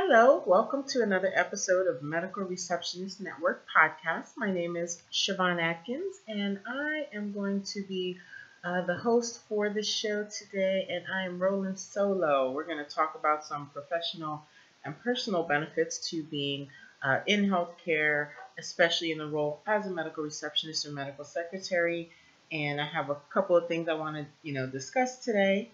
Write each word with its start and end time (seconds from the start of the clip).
Hello, 0.00 0.44
welcome 0.46 0.84
to 0.84 1.02
another 1.02 1.32
episode 1.34 1.88
of 1.88 2.04
Medical 2.04 2.44
Receptionist 2.44 3.20
Network 3.20 3.66
podcast. 3.68 4.28
My 4.36 4.48
name 4.48 4.76
is 4.76 5.02
Siobhan 5.12 5.60
Atkins, 5.60 6.20
and 6.28 6.60
I 6.68 7.08
am 7.12 7.32
going 7.32 7.62
to 7.62 7.82
be 7.82 8.16
uh, 8.62 8.82
the 8.82 8.94
host 8.94 9.40
for 9.48 9.70
this 9.70 9.88
show 9.88 10.24
today, 10.24 10.86
and 10.88 11.04
I 11.12 11.24
am 11.24 11.40
rolling 11.40 11.74
solo. 11.74 12.52
We're 12.52 12.62
going 12.62 12.78
to 12.78 12.84
talk 12.84 13.16
about 13.18 13.44
some 13.44 13.70
professional 13.70 14.44
and 14.84 14.96
personal 15.02 15.42
benefits 15.42 16.08
to 16.10 16.22
being 16.22 16.68
uh, 17.02 17.18
in 17.26 17.50
healthcare, 17.50 18.28
especially 18.56 19.10
in 19.10 19.18
the 19.18 19.26
role 19.26 19.62
as 19.66 19.84
a 19.88 19.90
medical 19.90 20.22
receptionist 20.22 20.86
or 20.86 20.92
medical 20.92 21.24
secretary. 21.24 22.08
And 22.52 22.80
I 22.80 22.86
have 22.86 23.10
a 23.10 23.16
couple 23.34 23.56
of 23.56 23.66
things 23.66 23.88
I 23.88 23.94
want 23.94 24.14
to, 24.14 24.26
you 24.44 24.52
know, 24.52 24.68
discuss 24.68 25.24
today. 25.24 25.72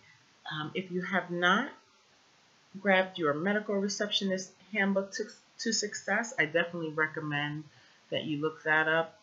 Um, 0.51 0.71
if 0.75 0.91
you 0.91 1.03
have 1.03 1.31
not 1.31 1.69
grabbed 2.81 3.19
your 3.19 3.35
medical 3.35 3.77
receptionist 3.77 4.51
handbook 4.73 5.13
to, 5.13 5.25
to 5.61 5.73
success, 5.73 6.35
I 6.39 6.47
definitely 6.47 6.91
recommend 6.91 7.65
that 8.11 8.25
you 8.25 8.41
look 8.41 8.63
that 8.65 8.89
up. 8.89 9.19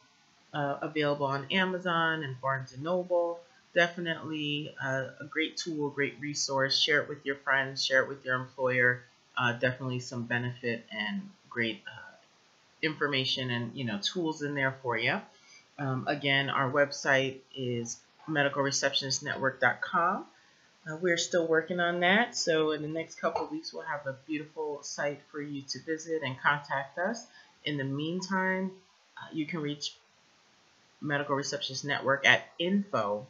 Uh, 0.54 0.78
available 0.82 1.26
on 1.26 1.46
Amazon 1.50 2.23
and 2.23 2.40
Barnes 2.42 2.73
and 2.73 2.84
Noble. 2.84 3.40
Definitely 3.73 4.76
a 4.84 5.23
great 5.30 5.56
tool, 5.56 5.90
great 5.90 6.16
resource. 6.20 6.78
Share 6.78 7.02
it 7.02 7.08
with 7.08 7.26
your 7.26 7.38
friends, 7.38 7.86
share 7.86 8.04
it 8.04 8.09
with 8.09 8.26
your 8.26 8.36
employer. 8.36 9.02
Uh, 9.38 9.54
definitely 9.54 10.02
some 10.02 10.23
benefit 10.23 10.86
and 10.92 11.22
great 11.50 11.81
uh, 11.88 12.16
information 12.81 13.50
and 13.50 13.73
you 13.73 13.86
know 13.86 13.98
tools 14.04 14.42
in 14.42 14.56
there 14.56 14.76
for 14.81 14.98
you. 14.98 15.22
Um, 15.80 16.04
again, 16.06 16.50
our 16.50 16.70
website 16.70 17.38
is 17.56 17.98
medicalreceptionistnetwork.com. 18.28 20.26
Uh, 20.88 20.95
we're 20.98 21.17
still 21.17 21.48
working 21.48 21.80
on 21.80 21.99
that, 21.99 22.35
so 22.35 22.71
in 22.71 22.81
the 22.81 22.88
next 22.88 23.22
couple 23.22 23.48
weeks, 23.52 23.72
we'll 23.72 23.84
have 23.84 24.08
a 24.08 24.16
beautiful 24.26 24.81
site 24.81 25.22
for 25.31 25.39
you 25.39 25.62
to 25.62 25.77
visit 25.85 26.23
and 26.23 26.39
contact 26.39 26.97
us. 26.97 27.28
In 27.66 27.78
the 27.78 27.83
meantime, 27.83 28.72
uh, 29.16 29.28
you 29.31 29.45
can 29.45 29.59
reach 29.59 29.94
Medical 31.00 31.36
Receptionist 31.36 31.86
Network 31.86 32.25
at 32.25 32.45
info 32.58 33.28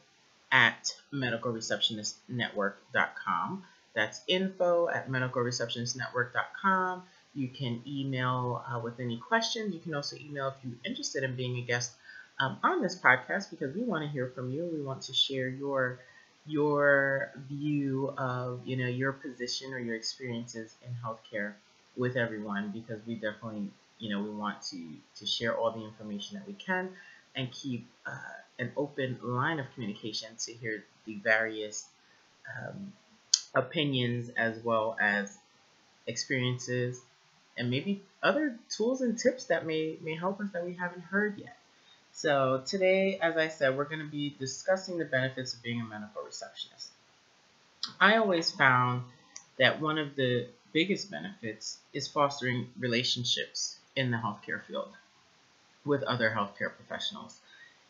at 0.51 0.93
medicalreceptionistnetwork.com. 1.13 3.63
That's 3.93 4.21
info 4.27 4.89
at 4.89 5.09
medicalreceptionistnetwork.com. 5.09 7.03
You 7.33 7.47
can 7.49 7.81
email 7.87 8.63
uh, 8.67 8.79
with 8.79 8.99
any 8.99 9.17
questions. 9.17 9.73
You 9.73 9.79
can 9.79 9.95
also 9.95 10.17
email 10.17 10.49
if 10.49 10.55
you're 10.63 10.73
interested 10.85 11.23
in 11.23 11.35
being 11.35 11.57
a 11.57 11.61
guest 11.61 11.93
um, 12.39 12.57
on 12.63 12.81
this 12.81 12.99
podcast 12.99 13.49
because 13.49 13.75
we 13.75 13.83
want 13.83 14.03
to 14.03 14.09
hear 14.09 14.31
from 14.33 14.51
you. 14.51 14.69
We 14.71 14.81
want 14.81 15.01
to 15.03 15.13
share 15.13 15.47
your 15.47 15.99
your 16.45 17.31
view 17.47 18.13
of 18.17 18.61
you 18.65 18.75
know 18.75 18.87
your 18.87 19.11
position 19.11 19.73
or 19.73 19.79
your 19.79 19.95
experiences 19.95 20.75
in 20.85 20.93
healthcare 21.03 21.53
with 21.95 22.17
everyone 22.17 22.71
because 22.71 22.99
we 23.05 23.15
definitely 23.15 23.69
you 23.99 24.09
know 24.09 24.21
we 24.21 24.29
want 24.29 24.61
to 24.61 24.81
to 25.15 25.25
share 25.25 25.55
all 25.55 25.71
the 25.71 25.83
information 25.83 26.37
that 26.37 26.47
we 26.47 26.53
can 26.53 26.89
and 27.35 27.51
keep 27.51 27.87
uh, 28.05 28.17
an 28.59 28.71
open 28.75 29.17
line 29.23 29.59
of 29.59 29.65
communication 29.73 30.29
to 30.37 30.51
hear 30.53 30.83
the 31.05 31.15
various 31.15 31.87
um, 32.57 32.91
opinions 33.53 34.29
as 34.35 34.63
well 34.63 34.97
as 34.99 35.37
experiences 36.07 37.01
and 37.57 37.69
maybe 37.69 38.01
other 38.23 38.57
tools 38.69 39.01
and 39.01 39.17
tips 39.17 39.45
that 39.45 39.65
may 39.65 39.97
may 40.01 40.15
help 40.15 40.39
us 40.39 40.47
that 40.53 40.65
we 40.65 40.73
haven't 40.73 41.01
heard 41.01 41.37
yet 41.37 41.57
so 42.13 42.61
today, 42.65 43.17
as 43.21 43.37
I 43.37 43.47
said, 43.47 43.77
we're 43.77 43.85
going 43.85 43.99
to 43.99 44.11
be 44.11 44.35
discussing 44.39 44.97
the 44.97 45.05
benefits 45.05 45.53
of 45.53 45.63
being 45.63 45.81
a 45.81 45.85
medical 45.85 46.21
receptionist. 46.23 46.89
I 47.99 48.17
always 48.17 48.51
found 48.51 49.03
that 49.57 49.81
one 49.81 49.97
of 49.97 50.15
the 50.15 50.47
biggest 50.73 51.11
benefits 51.11 51.79
is 51.93 52.07
fostering 52.07 52.67
relationships 52.79 53.77
in 53.95 54.11
the 54.11 54.17
healthcare 54.17 54.63
field 54.65 54.89
with 55.85 56.03
other 56.03 56.29
healthcare 56.29 56.71
professionals. 56.75 57.39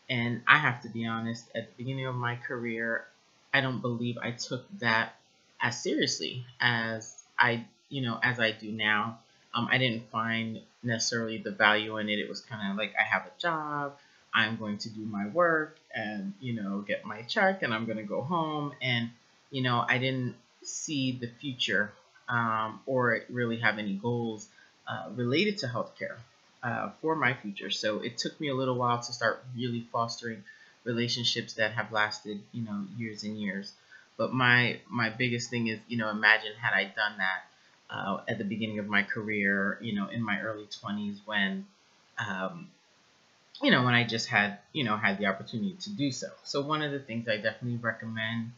And 0.08 0.42
I 0.46 0.58
have 0.58 0.82
to 0.82 0.88
be 0.88 1.06
honest, 1.06 1.46
at 1.54 1.68
the 1.68 1.84
beginning 1.84 2.06
of 2.06 2.14
my 2.14 2.36
career, 2.36 3.06
I 3.54 3.60
don't 3.60 3.80
believe 3.80 4.18
I 4.18 4.32
took 4.32 4.66
that 4.78 5.14
as 5.60 5.82
seriously 5.82 6.44
as 6.60 7.22
I, 7.38 7.66
you 7.88 8.02
know, 8.02 8.18
as 8.22 8.40
I 8.40 8.52
do 8.52 8.72
now. 8.72 9.18
Um, 9.54 9.68
I 9.70 9.78
didn't 9.78 10.10
find 10.10 10.60
necessarily 10.82 11.38
the 11.38 11.50
value 11.50 11.98
in 11.98 12.08
it. 12.08 12.18
It 12.18 12.28
was 12.28 12.40
kind 12.40 12.70
of 12.70 12.76
like 12.76 12.94
I 12.98 13.02
have 13.02 13.26
a 13.26 13.40
job, 13.40 13.96
I'm 14.34 14.56
going 14.56 14.78
to 14.78 14.88
do 14.88 15.04
my 15.04 15.26
work 15.28 15.76
and, 15.94 16.32
you 16.40 16.54
know, 16.54 16.80
get 16.80 17.04
my 17.04 17.22
check 17.22 17.62
and 17.62 17.74
I'm 17.74 17.84
going 17.84 17.98
to 17.98 18.04
go 18.04 18.22
home. 18.22 18.72
And, 18.80 19.10
you 19.50 19.62
know, 19.62 19.84
I 19.86 19.98
didn't 19.98 20.36
see 20.62 21.12
the 21.12 21.26
future 21.26 21.92
um, 22.28 22.80
or 22.86 23.20
really 23.28 23.58
have 23.58 23.78
any 23.78 23.94
goals 23.94 24.48
uh, 24.88 25.10
related 25.14 25.58
to 25.58 25.66
healthcare 25.66 26.16
uh, 26.62 26.90
for 27.00 27.14
my 27.14 27.34
future. 27.34 27.70
So 27.70 28.00
it 28.00 28.18
took 28.18 28.40
me 28.40 28.48
a 28.48 28.54
little 28.54 28.76
while 28.76 29.00
to 29.00 29.12
start 29.12 29.44
really 29.56 29.86
fostering 29.92 30.44
relationships 30.84 31.54
that 31.54 31.72
have 31.72 31.92
lasted, 31.92 32.40
you 32.52 32.62
know, 32.62 32.86
years 32.96 33.24
and 33.24 33.38
years. 33.38 33.72
But 34.16 34.32
my 34.32 34.80
my 34.88 35.10
biggest 35.10 35.50
thing 35.50 35.68
is, 35.68 35.78
you 35.88 35.96
know, 35.96 36.10
imagine 36.10 36.52
had 36.60 36.74
I 36.74 36.84
done 36.84 37.18
that 37.18 37.44
uh, 37.90 38.20
at 38.28 38.38
the 38.38 38.44
beginning 38.44 38.78
of 38.78 38.88
my 38.88 39.02
career, 39.02 39.78
you 39.80 39.94
know, 39.94 40.08
in 40.08 40.22
my 40.22 40.40
early 40.40 40.66
20s 40.66 41.18
when 41.24 41.66
um, 42.18 42.68
you 43.60 43.70
know, 43.70 43.84
when 43.84 43.94
I 43.94 44.04
just 44.04 44.28
had, 44.28 44.58
you 44.72 44.84
know, 44.84 44.96
had 44.96 45.18
the 45.18 45.26
opportunity 45.26 45.76
to 45.80 45.90
do 45.90 46.10
so. 46.10 46.28
So 46.44 46.62
one 46.62 46.82
of 46.82 46.92
the 46.92 47.00
things 47.00 47.28
I 47.28 47.36
definitely 47.36 47.78
recommend 47.78 48.52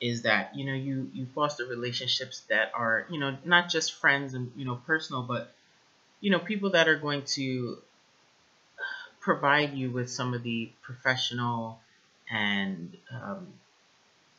is 0.00 0.22
that, 0.22 0.54
you 0.54 0.66
know, 0.66 0.74
you, 0.74 1.10
you 1.12 1.26
foster 1.34 1.64
relationships 1.64 2.42
that 2.48 2.70
are, 2.74 3.06
you 3.10 3.18
know, 3.18 3.36
not 3.44 3.68
just 3.68 3.94
friends 3.94 4.34
and, 4.34 4.52
you 4.56 4.64
know, 4.64 4.76
personal, 4.86 5.22
but, 5.22 5.52
you 6.20 6.30
know, 6.30 6.38
people 6.38 6.70
that 6.70 6.88
are 6.88 6.98
going 6.98 7.22
to 7.22 7.78
provide 9.20 9.74
you 9.74 9.90
with 9.90 10.10
some 10.10 10.34
of 10.34 10.42
the 10.42 10.70
professional 10.82 11.80
and 12.30 12.96
um, 13.10 13.48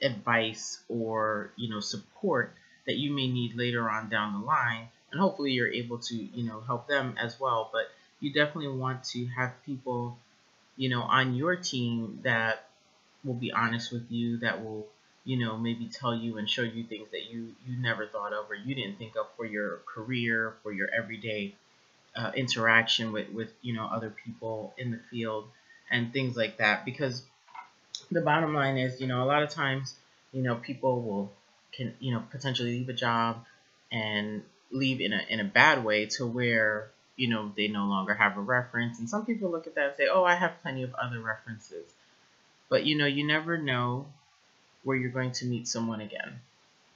advice 0.02 0.80
or, 0.90 1.52
you 1.56 1.70
know, 1.70 1.80
support 1.80 2.54
that 2.86 2.96
you 2.96 3.12
may 3.12 3.28
need 3.28 3.56
later 3.56 3.90
on 3.90 4.10
down 4.10 4.40
the 4.40 4.46
line. 4.46 4.88
And 5.12 5.20
hopefully 5.20 5.52
you're 5.52 5.72
able 5.72 5.98
to, 6.00 6.16
you 6.16 6.44
know, 6.44 6.62
help 6.62 6.88
them 6.88 7.16
as 7.20 7.40
well. 7.40 7.70
But 7.72 7.90
you 8.20 8.34
definitely 8.34 8.76
want 8.76 9.04
to 9.04 9.26
have 9.28 9.54
people, 9.66 10.18
you 10.76 10.90
know, 10.90 11.02
on 11.02 11.36
your 11.36 11.56
team 11.56 12.20
that 12.24 12.68
will 13.24 13.34
be 13.34 13.52
honest 13.52 13.92
with 13.92 14.06
you, 14.10 14.38
that 14.38 14.64
will, 14.64 14.88
you 15.26 15.38
know, 15.38 15.58
maybe 15.58 15.88
tell 15.88 16.16
you 16.16 16.38
and 16.38 16.50
show 16.50 16.62
you 16.62 16.84
things 16.84 17.10
that 17.12 17.30
you 17.32 17.56
you 17.66 17.78
never 17.78 18.08
thought 18.08 18.34
of 18.34 18.50
or 18.50 18.56
you 18.56 18.74
didn't 18.76 18.98
think 18.98 19.16
of 19.16 19.28
for 19.36 19.46
your 19.46 19.82
career, 19.86 20.56
for 20.64 20.72
your 20.72 20.90
everyday 20.94 21.54
uh, 22.16 22.32
interaction 22.36 23.12
with 23.12 23.30
with 23.30 23.52
you 23.62 23.74
know 23.74 23.86
other 23.86 24.14
people 24.26 24.74
in 24.78 24.92
the 24.92 25.00
field 25.12 25.48
and 25.92 26.12
things 26.12 26.36
like 26.36 26.58
that. 26.58 26.86
Because 26.86 27.24
the 28.12 28.22
bottom 28.22 28.54
line 28.54 28.78
is, 28.78 29.00
you 29.00 29.08
know, 29.08 29.24
a 29.24 29.26
lot 29.26 29.44
of 29.44 29.50
times, 29.50 29.96
you 30.32 30.42
know, 30.42 30.56
people 30.56 31.02
will 31.02 31.32
can 31.72 31.94
you 32.00 32.14
know 32.14 32.24
potentially 32.32 32.72
leave 32.72 32.90
a 32.90 32.94
job 32.94 33.46
and 33.92 34.44
leave 34.72 35.02
in 35.02 35.14
a 35.14 35.22
in 35.30 35.40
a 35.40 35.44
bad 35.44 35.84
way 35.84 36.06
to 36.06 36.26
where 36.26 36.90
you 37.18 37.28
know, 37.28 37.52
they 37.58 37.68
no 37.68 37.86
longer 37.86 38.14
have 38.14 38.38
a 38.38 38.42
reference. 38.42 39.00
And 39.00 39.10
some 39.10 39.26
people 39.26 39.50
look 39.50 39.68
at 39.68 39.76
that 39.76 39.88
and 39.88 39.98
say, 39.98 40.08
oh, 40.10 40.24
I 40.24 40.36
have 40.36 40.62
plenty 40.62 40.84
of 40.84 40.94
other 40.94 41.20
references. 41.20 41.86
But, 42.70 42.86
you 42.86 42.96
know, 42.96 43.08
you 43.08 43.26
never 43.26 43.58
know 43.58 44.06
where 44.84 44.96
you're 44.96 45.10
going 45.10 45.32
to 45.34 45.46
meet 45.46 45.68
someone 45.68 46.00
again. 46.00 46.40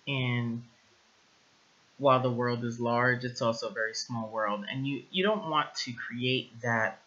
And 0.07 0.63
while 1.97 2.21
the 2.21 2.29
world 2.29 2.63
is 2.63 2.79
large, 2.79 3.25
it's 3.25 3.41
also 3.41 3.69
a 3.69 3.73
very 3.73 3.95
small 3.95 4.29
world. 4.29 4.63
And 4.71 4.87
you, 4.87 5.03
you 5.11 5.23
don't 5.23 5.49
want 5.49 5.73
to 5.75 5.93
create 5.93 6.61
that 6.61 6.99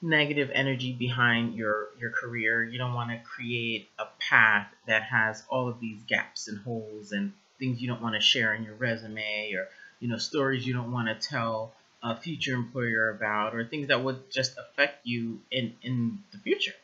negative 0.00 0.50
energy 0.54 0.92
behind 0.92 1.54
your, 1.54 1.88
your 2.00 2.10
career. 2.10 2.64
You 2.64 2.78
don't 2.78 2.94
want 2.94 3.10
to 3.10 3.18
create 3.18 3.88
a 3.98 4.06
path 4.18 4.68
that 4.86 5.02
has 5.02 5.42
all 5.50 5.68
of 5.68 5.80
these 5.80 5.98
gaps 6.06 6.48
and 6.48 6.58
holes 6.62 7.12
and 7.12 7.32
things 7.58 7.80
you 7.80 7.88
don't 7.88 8.02
want 8.02 8.14
to 8.14 8.20
share 8.20 8.54
in 8.54 8.64
your 8.64 8.74
resume 8.74 9.52
or 9.54 9.68
you 10.04 10.10
know, 10.10 10.18
stories 10.18 10.66
you 10.66 10.74
don't 10.74 10.92
want 10.92 11.08
to 11.08 11.28
tell 11.28 11.72
a 12.04 12.14
future 12.14 12.52
employer 12.52 13.08
about, 13.08 13.54
or 13.54 13.64
things 13.64 13.88
that 13.88 14.04
would 14.04 14.30
just 14.30 14.56
affect 14.58 15.06
you 15.06 15.40
in 15.50 15.74
in 15.82 16.18
the 16.32 16.38
future, 16.38 16.74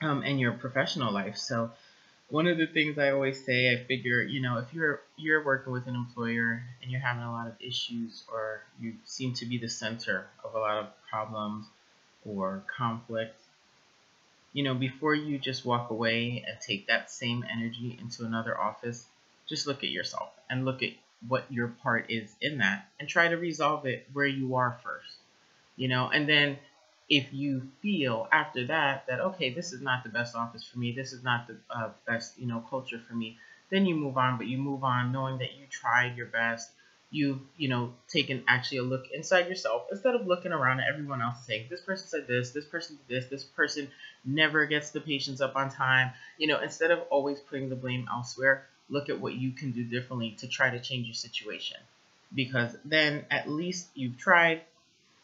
um, 0.00 0.22
in 0.22 0.38
your 0.38 0.52
professional 0.52 1.12
life. 1.12 1.36
So, 1.36 1.72
one 2.28 2.46
of 2.46 2.56
the 2.56 2.68
things 2.68 2.96
I 2.96 3.10
always 3.10 3.44
say, 3.44 3.72
I 3.72 3.84
figure, 3.84 4.22
you 4.22 4.40
know, 4.40 4.58
if 4.58 4.72
you're 4.72 5.02
you're 5.16 5.44
working 5.44 5.72
with 5.72 5.88
an 5.88 5.96
employer 5.96 6.62
and 6.80 6.90
you're 6.92 7.00
having 7.00 7.24
a 7.24 7.32
lot 7.32 7.48
of 7.48 7.54
issues, 7.60 8.22
or 8.32 8.62
you 8.80 8.94
seem 9.04 9.34
to 9.34 9.46
be 9.46 9.58
the 9.58 9.68
center 9.68 10.26
of 10.44 10.54
a 10.54 10.58
lot 10.58 10.78
of 10.78 10.86
problems 11.10 11.66
or 12.24 12.62
conflict, 12.68 13.40
you 14.52 14.62
know, 14.62 14.74
before 14.74 15.14
you 15.14 15.38
just 15.38 15.66
walk 15.66 15.90
away 15.90 16.44
and 16.46 16.56
take 16.60 16.86
that 16.86 17.10
same 17.10 17.44
energy 17.52 17.98
into 18.00 18.24
another 18.24 18.56
office, 18.56 19.06
just 19.48 19.66
look 19.66 19.82
at 19.82 19.90
yourself 19.90 20.30
and 20.48 20.64
look 20.64 20.84
at 20.84 20.90
what 21.28 21.50
your 21.52 21.68
part 21.68 22.06
is 22.10 22.34
in 22.40 22.58
that 22.58 22.88
and 22.98 23.08
try 23.08 23.28
to 23.28 23.36
resolve 23.36 23.86
it 23.86 24.06
where 24.12 24.26
you 24.26 24.54
are 24.54 24.78
first 24.82 25.16
you 25.76 25.88
know? 25.88 26.08
And 26.08 26.28
then 26.28 26.58
if 27.08 27.32
you 27.32 27.68
feel 27.82 28.28
after 28.30 28.66
that 28.68 29.04
that 29.08 29.20
okay 29.20 29.52
this 29.52 29.72
is 29.72 29.80
not 29.80 30.04
the 30.04 30.10
best 30.10 30.36
office 30.36 30.62
for 30.62 30.78
me 30.78 30.92
this 30.92 31.12
is 31.12 31.24
not 31.24 31.48
the 31.48 31.56
uh, 31.68 31.90
best 32.06 32.38
you 32.38 32.46
know 32.46 32.64
culture 32.70 33.00
for 33.08 33.14
me 33.14 33.36
then 33.68 33.84
you 33.84 33.96
move 33.96 34.16
on 34.16 34.38
but 34.38 34.46
you 34.46 34.56
move 34.56 34.84
on 34.84 35.10
knowing 35.10 35.38
that 35.38 35.54
you 35.58 35.66
tried 35.68 36.16
your 36.16 36.26
best. 36.26 36.70
You've 37.12 37.40
you 37.56 37.68
know 37.68 37.94
taken 38.06 38.44
actually 38.46 38.78
a 38.78 38.82
look 38.84 39.06
inside 39.12 39.48
yourself 39.48 39.86
instead 39.90 40.14
of 40.14 40.28
looking 40.28 40.52
around 40.52 40.78
at 40.78 40.88
everyone 40.88 41.20
else 41.20 41.44
saying 41.44 41.66
this 41.68 41.80
person 41.80 42.06
said 42.06 42.28
this 42.28 42.52
this 42.52 42.66
person 42.66 42.98
did 43.08 43.22
this 43.22 43.30
this 43.30 43.44
person 43.44 43.88
never 44.24 44.64
gets 44.66 44.90
the 44.90 45.00
patients 45.00 45.40
up 45.40 45.56
on 45.56 45.70
time 45.70 46.12
you 46.38 46.46
know 46.46 46.60
instead 46.60 46.92
of 46.92 47.00
always 47.10 47.40
putting 47.40 47.68
the 47.68 47.74
blame 47.74 48.06
elsewhere 48.12 48.66
look 48.90 49.08
at 49.08 49.20
what 49.20 49.34
you 49.34 49.52
can 49.52 49.70
do 49.70 49.84
differently 49.84 50.32
to 50.38 50.46
try 50.48 50.70
to 50.70 50.80
change 50.80 51.06
your 51.06 51.14
situation 51.14 51.78
because 52.34 52.76
then 52.84 53.24
at 53.30 53.48
least 53.48 53.88
you've 53.94 54.18
tried 54.18 54.60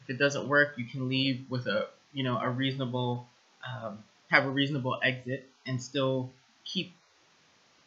if 0.02 0.10
it 0.10 0.18
doesn't 0.18 0.48
work 0.48 0.74
you 0.76 0.84
can 0.84 1.08
leave 1.08 1.44
with 1.48 1.66
a 1.66 1.88
you 2.12 2.22
know 2.22 2.38
a 2.38 2.48
reasonable 2.48 3.26
um, 3.66 3.98
have 4.30 4.44
a 4.44 4.50
reasonable 4.50 4.98
exit 5.02 5.48
and 5.66 5.82
still 5.82 6.30
keep 6.64 6.92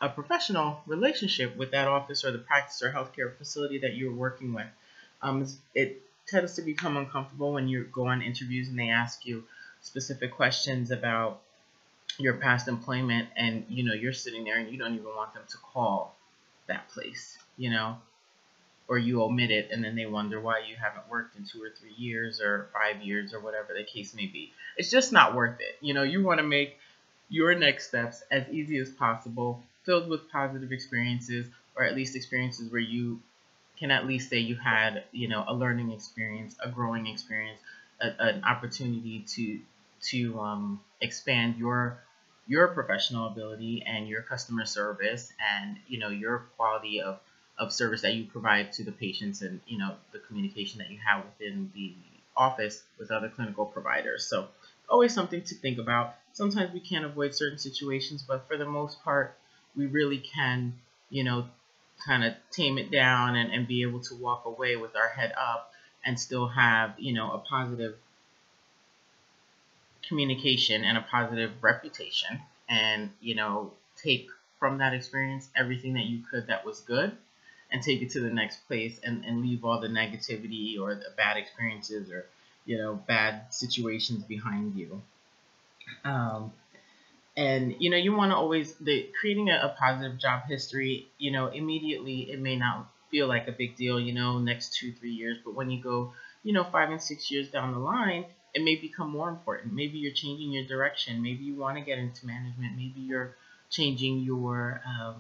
a 0.02 0.10
professional 0.10 0.82
relationship 0.88 1.56
with 1.58 1.72
that 1.72 1.88
office 1.88 2.24
or 2.24 2.32
the 2.32 2.38
practice 2.38 2.82
or 2.82 2.92
healthcare 2.92 3.36
facility 3.38 3.80
that 3.80 3.96
you're 3.96 4.14
working 4.14 4.54
with. 4.54 4.68
Um, 5.22 5.46
it 5.76 6.02
tends 6.28 6.56
to 6.56 6.62
become 6.62 6.96
uncomfortable 6.96 7.54
when 7.54 7.68
you 7.68 7.84
go 7.92 8.08
on 8.08 8.22
interviews 8.22 8.70
and 8.70 8.80
they 8.80 8.90
ask 8.90 9.26
you 9.26 9.44
specific 9.82 10.32
questions 10.32 10.92
about 10.92 11.42
your 12.20 12.36
past 12.36 12.68
employment 12.68 13.30
and 13.36 13.66
you 13.70 13.84
know 13.84 13.94
you're 13.94 14.14
sitting 14.14 14.44
there 14.44 14.60
and 14.60 14.72
you 14.72 14.78
don't 14.78 14.94
even 14.94 15.08
want 15.08 15.34
them 15.34 15.44
to 15.50 15.58
call 15.58 16.16
that 16.68 16.88
place 16.90 17.38
you 17.60 17.70
know? 17.70 17.98
Or 18.88 18.98
you 18.98 19.22
omit 19.22 19.52
it 19.52 19.70
and 19.72 19.84
then 19.84 19.96
they 19.96 20.08
wonder 20.08 20.42
why 20.42 20.64
you 20.68 20.76
haven't 20.76 21.08
worked 21.12 21.36
in 21.36 21.46
two 21.46 21.62
or 21.62 21.70
three 21.70 21.94
years 21.96 22.42
or 22.42 22.70
five 22.74 23.04
years 23.04 23.36
or 23.36 23.40
whatever 23.40 23.76
the 23.78 23.84
case 23.84 24.16
may 24.16 24.26
be. 24.26 24.52
It's 24.78 24.90
just 24.90 25.14
not 25.14 25.36
worth 25.36 25.60
it. 25.60 25.78
You 25.80 25.94
know 25.94 26.02
you 26.02 26.24
want 26.24 26.40
to 26.40 26.44
make 26.44 26.78
your 27.30 27.54
next 27.54 27.90
steps 27.90 28.24
as 28.32 28.50
easy 28.50 28.80
as 28.80 28.90
possible 28.90 29.62
filled 29.84 30.10
with 30.10 30.32
positive 30.32 30.72
experiences, 30.72 31.46
or 31.76 31.84
at 31.84 31.96
least 31.96 32.16
experiences 32.16 32.72
where 32.72 32.82
you 32.82 33.20
can 33.78 33.92
at 33.92 34.08
least 34.08 34.30
say 34.32 34.40
you 34.40 34.56
had, 34.56 35.04
you 35.12 35.28
know, 35.28 35.46
a 35.48 35.54
learning 35.54 35.92
experience, 35.92 36.56
a 36.60 36.70
growing 36.70 37.06
experience, 37.06 37.60
a, 38.02 38.10
an 38.20 38.44
opportunity 38.44 39.24
to 39.36 39.60
to 40.02 40.40
um, 40.40 40.80
expand 41.00 41.58
your 41.58 42.00
your 42.50 42.68
professional 42.70 43.28
ability 43.28 43.84
and 43.86 44.10
your 44.10 44.24
customer 44.24 44.66
service 44.66 45.32
and 45.56 45.78
you 45.88 46.00
know 46.00 46.10
your 46.10 46.40
quality 46.58 47.00
of, 47.00 47.20
of 47.60 47.72
service 47.72 48.02
that 48.02 48.16
you 48.16 48.26
provide 48.26 48.74
to 48.74 48.84
the 48.84 48.92
patients 48.92 49.44
and 49.44 49.62
you 49.68 49.78
know 49.78 49.96
the 50.12 50.20
communication 50.20 50.80
that 50.80 50.90
you 50.90 50.98
have 50.98 51.24
within 51.24 51.72
the 51.76 51.94
office 52.36 52.84
with 52.98 53.12
other 53.12 53.30
clinical 53.30 53.66
providers. 53.66 54.26
So 54.26 54.48
always 54.90 55.14
something 55.14 55.44
to 55.44 55.56
think 55.56 55.78
about. 55.78 56.16
Sometimes 56.34 56.74
we 56.74 56.80
can't 56.80 57.06
avoid 57.06 57.36
certain 57.36 57.60
situations 57.60 58.26
but 58.28 58.48
for 58.48 58.58
the 58.58 58.66
most 58.66 59.02
part 59.04 59.38
we 59.76 59.86
really 59.86 60.18
can, 60.18 60.74
you 61.12 61.24
know, 61.24 61.46
kind 62.04 62.24
of 62.24 62.34
tame 62.50 62.80
it 62.80 62.90
down 62.90 63.36
and, 63.36 63.54
and 63.54 63.68
be 63.68 63.84
able 63.84 64.00
to 64.00 64.16
walk 64.16 64.46
away 64.46 64.76
with 64.76 64.96
our 64.96 65.10
head 65.10 65.34
up 65.40 65.72
and 66.04 66.20
still 66.20 66.48
have, 66.48 66.96
you 66.98 67.14
know, 67.14 67.32
a 67.32 67.38
positive 67.40 67.96
communication 70.08 70.84
and 70.84 70.98
a 70.98 71.02
positive 71.02 71.52
reputation 71.62 72.40
and, 72.70 73.12
you 73.22 73.36
know, 73.36 73.74
take 73.96 74.28
from 74.60 74.78
that 74.80 74.94
experience 74.94 75.50
everything 75.56 75.94
that 75.94 76.06
you 76.06 76.24
could 76.30 76.48
that 76.48 76.66
was 76.66 76.82
good 76.82 77.16
and 77.72 77.82
take 77.82 78.02
it 78.02 78.12
to 78.12 78.20
the 78.20 78.30
next 78.30 78.68
place 78.68 79.00
and, 79.04 79.24
and 79.26 79.42
leave 79.42 79.64
all 79.64 79.80
the 79.80 79.88
negativity 79.88 80.80
or 80.80 80.96
the 80.96 81.12
bad 81.16 81.38
experiences 81.38 82.12
or, 82.12 82.26
you 82.66 82.78
know, 82.78 82.96
bad 83.08 83.54
situations 83.54 84.24
behind 84.24 84.76
you. 84.76 85.02
Um, 86.04 86.52
and 87.40 87.76
you 87.80 87.90
know 87.90 87.98
you 87.98 88.14
want 88.14 88.32
to 88.32 88.36
always 88.36 88.74
the 88.76 89.10
creating 89.20 89.50
a, 89.50 89.54
a, 89.54 89.76
positive 89.80 90.18
job 90.20 90.44
history 90.48 91.08
you 91.18 91.32
know 91.32 91.48
immediately 91.48 92.30
it 92.32 92.40
may 92.40 92.56
not 92.56 92.90
feel 93.10 93.28
like 93.28 93.48
a 93.48 93.52
big 93.52 93.76
deal 93.76 94.00
you 94.00 94.14
know 94.14 94.40
next 94.40 94.76
two 94.76 94.92
three 94.92 95.12
years 95.12 95.38
but 95.46 95.56
when 95.56 95.70
you 95.70 95.82
go 95.82 96.12
you 96.44 96.52
know 96.52 96.66
five 96.66 96.90
and 96.90 97.02
six 97.02 97.32
years 97.32 97.50
down 97.50 97.72
the 97.72 97.80
line 97.80 98.26
it 98.54 98.64
may 98.64 98.76
become 98.76 99.10
more 99.10 99.30
important. 99.30 99.74
Maybe 99.74 99.98
you're 100.00 100.12
changing 100.12 100.52
your 100.52 100.66
direction. 100.66 101.22
Maybe 101.22 101.44
you 101.44 101.56
want 101.56 101.78
to 101.78 101.84
get 101.84 102.00
into 102.00 102.26
management. 102.26 102.76
Maybe 102.76 103.02
you're 103.02 103.36
changing 103.70 104.20
your 104.20 104.82
um, 104.88 105.16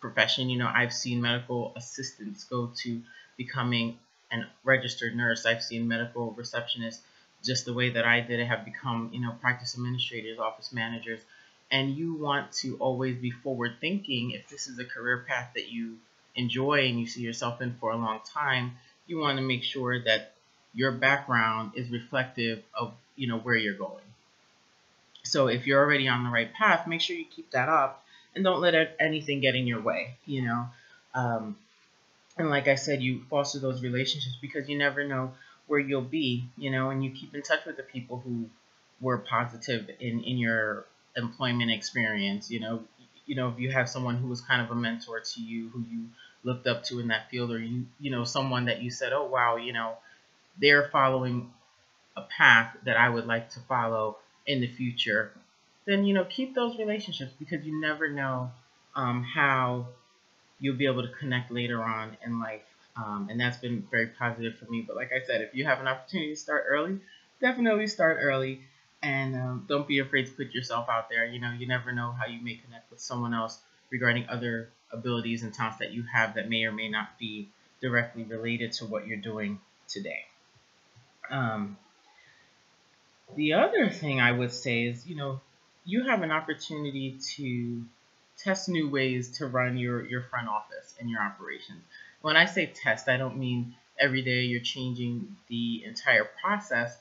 profession. 0.00 0.48
You 0.48 0.58
know 0.58 0.70
i've 0.72 0.92
seen 0.92 1.20
medical 1.20 1.72
assistants 1.76 2.44
go 2.44 2.70
to 2.82 3.02
becoming 3.36 3.98
a 4.32 4.42
registered 4.64 5.16
nurse. 5.16 5.46
I've 5.46 5.62
seen 5.62 5.88
medical 5.88 6.32
receptionists 6.38 7.00
just 7.44 7.64
the 7.64 7.72
way 7.72 7.90
that 7.90 8.04
I 8.04 8.20
did 8.20 8.38
it 8.38 8.46
have 8.46 8.64
become, 8.64 9.10
you 9.12 9.20
know, 9.20 9.32
practice 9.40 9.74
administrators, 9.74 10.38
office 10.38 10.72
managers, 10.72 11.20
and 11.70 11.96
you 11.96 12.14
want 12.14 12.52
to 12.52 12.76
always 12.78 13.16
be 13.16 13.30
forward 13.30 13.76
thinking 13.80 14.32
if 14.32 14.48
this 14.48 14.66
is 14.66 14.78
a 14.78 14.84
career 14.84 15.24
path 15.26 15.50
that 15.54 15.70
you 15.70 15.96
enjoy 16.34 16.86
and 16.86 17.00
you 17.00 17.06
see 17.06 17.22
yourself 17.22 17.60
in 17.60 17.74
for 17.80 17.92
a 17.92 17.96
long 17.96 18.20
time, 18.24 18.72
you 19.06 19.18
want 19.18 19.38
to 19.38 19.42
make 19.42 19.62
sure 19.64 20.02
that 20.04 20.34
your 20.74 20.92
background 20.92 21.72
is 21.74 21.90
reflective 21.90 22.62
of, 22.74 22.92
you 23.16 23.26
know, 23.28 23.38
where 23.38 23.56
you're 23.56 23.74
going. 23.74 24.04
So 25.22 25.48
if 25.48 25.66
you're 25.66 25.80
already 25.80 26.08
on 26.08 26.24
the 26.24 26.30
right 26.30 26.52
path, 26.52 26.86
make 26.86 27.00
sure 27.00 27.16
you 27.16 27.24
keep 27.24 27.50
that 27.50 27.68
up 27.68 28.04
and 28.34 28.44
don't 28.44 28.60
let 28.60 28.96
anything 29.00 29.40
get 29.40 29.54
in 29.54 29.66
your 29.66 29.80
way, 29.80 30.14
you 30.26 30.42
know. 30.42 30.68
Um, 31.14 31.56
and 32.38 32.48
like 32.48 32.68
I 32.68 32.76
said, 32.76 33.02
you 33.02 33.22
foster 33.28 33.58
those 33.58 33.82
relationships 33.82 34.36
because 34.40 34.68
you 34.68 34.78
never 34.78 35.06
know 35.06 35.32
where 35.66 35.80
you'll 35.80 36.02
be, 36.02 36.44
you 36.56 36.70
know, 36.70 36.90
and 36.90 37.04
you 37.04 37.10
keep 37.10 37.34
in 37.34 37.42
touch 37.42 37.64
with 37.66 37.76
the 37.76 37.82
people 37.82 38.22
who 38.24 38.48
were 39.00 39.18
positive 39.18 39.90
in, 40.00 40.22
in 40.24 40.38
your 40.38 40.84
employment 41.16 41.70
experience, 41.70 42.50
you 42.50 42.60
know, 42.60 42.82
you 43.26 43.36
know, 43.36 43.48
if 43.48 43.60
you 43.60 43.70
have 43.70 43.88
someone 43.88 44.16
who 44.16 44.26
was 44.26 44.40
kind 44.40 44.60
of 44.62 44.70
a 44.70 44.74
mentor 44.74 45.20
to 45.20 45.40
you, 45.40 45.68
who 45.68 45.84
you 45.90 46.08
looked 46.42 46.66
up 46.66 46.82
to 46.84 46.98
in 46.98 47.08
that 47.08 47.30
field, 47.30 47.52
or 47.52 47.58
you, 47.58 47.86
you 48.00 48.10
know, 48.10 48.24
someone 48.24 48.64
that 48.64 48.82
you 48.82 48.90
said, 48.90 49.12
oh, 49.12 49.26
wow, 49.26 49.56
you 49.56 49.72
know, 49.72 49.94
they're 50.60 50.88
following 50.90 51.50
a 52.16 52.22
path 52.22 52.76
that 52.84 52.96
I 52.96 53.08
would 53.08 53.26
like 53.26 53.50
to 53.50 53.60
follow 53.60 54.18
in 54.46 54.60
the 54.60 54.66
future, 54.66 55.32
then, 55.86 56.04
you 56.04 56.14
know, 56.14 56.24
keep 56.24 56.54
those 56.54 56.78
relationships 56.78 57.32
because 57.38 57.64
you 57.64 57.80
never 57.80 58.08
know 58.08 58.50
um, 58.94 59.22
how 59.22 59.86
you'll 60.58 60.76
be 60.76 60.86
able 60.86 61.02
to 61.02 61.12
connect 61.14 61.50
later 61.50 61.82
on 61.82 62.16
in 62.24 62.40
life 62.40 62.62
um, 62.96 63.28
and 63.30 63.40
that's 63.40 63.58
been 63.58 63.86
very 63.90 64.08
positive 64.08 64.58
for 64.58 64.70
me. 64.70 64.84
But 64.86 64.96
like 64.96 65.10
I 65.12 65.24
said, 65.24 65.40
if 65.40 65.54
you 65.54 65.64
have 65.64 65.80
an 65.80 65.88
opportunity 65.88 66.30
to 66.30 66.36
start 66.36 66.64
early, 66.68 66.98
definitely 67.40 67.86
start 67.86 68.18
early, 68.20 68.60
and 69.02 69.34
um, 69.34 69.66
don't 69.68 69.88
be 69.88 70.00
afraid 70.00 70.26
to 70.26 70.32
put 70.32 70.52
yourself 70.52 70.88
out 70.88 71.08
there. 71.08 71.24
You 71.24 71.40
know, 71.40 71.52
you 71.52 71.66
never 71.66 71.92
know 71.92 72.12
how 72.12 72.26
you 72.26 72.42
may 72.42 72.56
connect 72.56 72.90
with 72.90 73.00
someone 73.00 73.34
else 73.34 73.58
regarding 73.90 74.28
other 74.28 74.70
abilities 74.92 75.42
and 75.42 75.54
talents 75.54 75.78
that 75.78 75.92
you 75.92 76.04
have 76.12 76.34
that 76.34 76.48
may 76.48 76.64
or 76.64 76.72
may 76.72 76.88
not 76.88 77.18
be 77.18 77.48
directly 77.80 78.24
related 78.24 78.72
to 78.72 78.86
what 78.86 79.06
you're 79.06 79.16
doing 79.16 79.60
today. 79.88 80.24
Um, 81.30 81.76
the 83.36 83.54
other 83.54 83.88
thing 83.88 84.20
I 84.20 84.32
would 84.32 84.52
say 84.52 84.84
is, 84.84 85.06
you 85.06 85.16
know, 85.16 85.40
you 85.84 86.04
have 86.04 86.22
an 86.22 86.30
opportunity 86.30 87.18
to 87.36 87.84
test 88.36 88.68
new 88.68 88.88
ways 88.88 89.38
to 89.38 89.46
run 89.46 89.76
your, 89.76 90.04
your 90.04 90.22
front 90.22 90.48
office 90.48 90.94
and 90.98 91.08
your 91.08 91.20
operations. 91.20 91.82
When 92.22 92.36
I 92.36 92.46
say 92.46 92.66
test, 92.66 93.08
I 93.08 93.16
don't 93.16 93.38
mean 93.38 93.74
every 93.98 94.22
day 94.22 94.42
you're 94.42 94.60
changing 94.60 95.36
the 95.48 95.84
entire 95.84 96.28
process, 96.42 96.96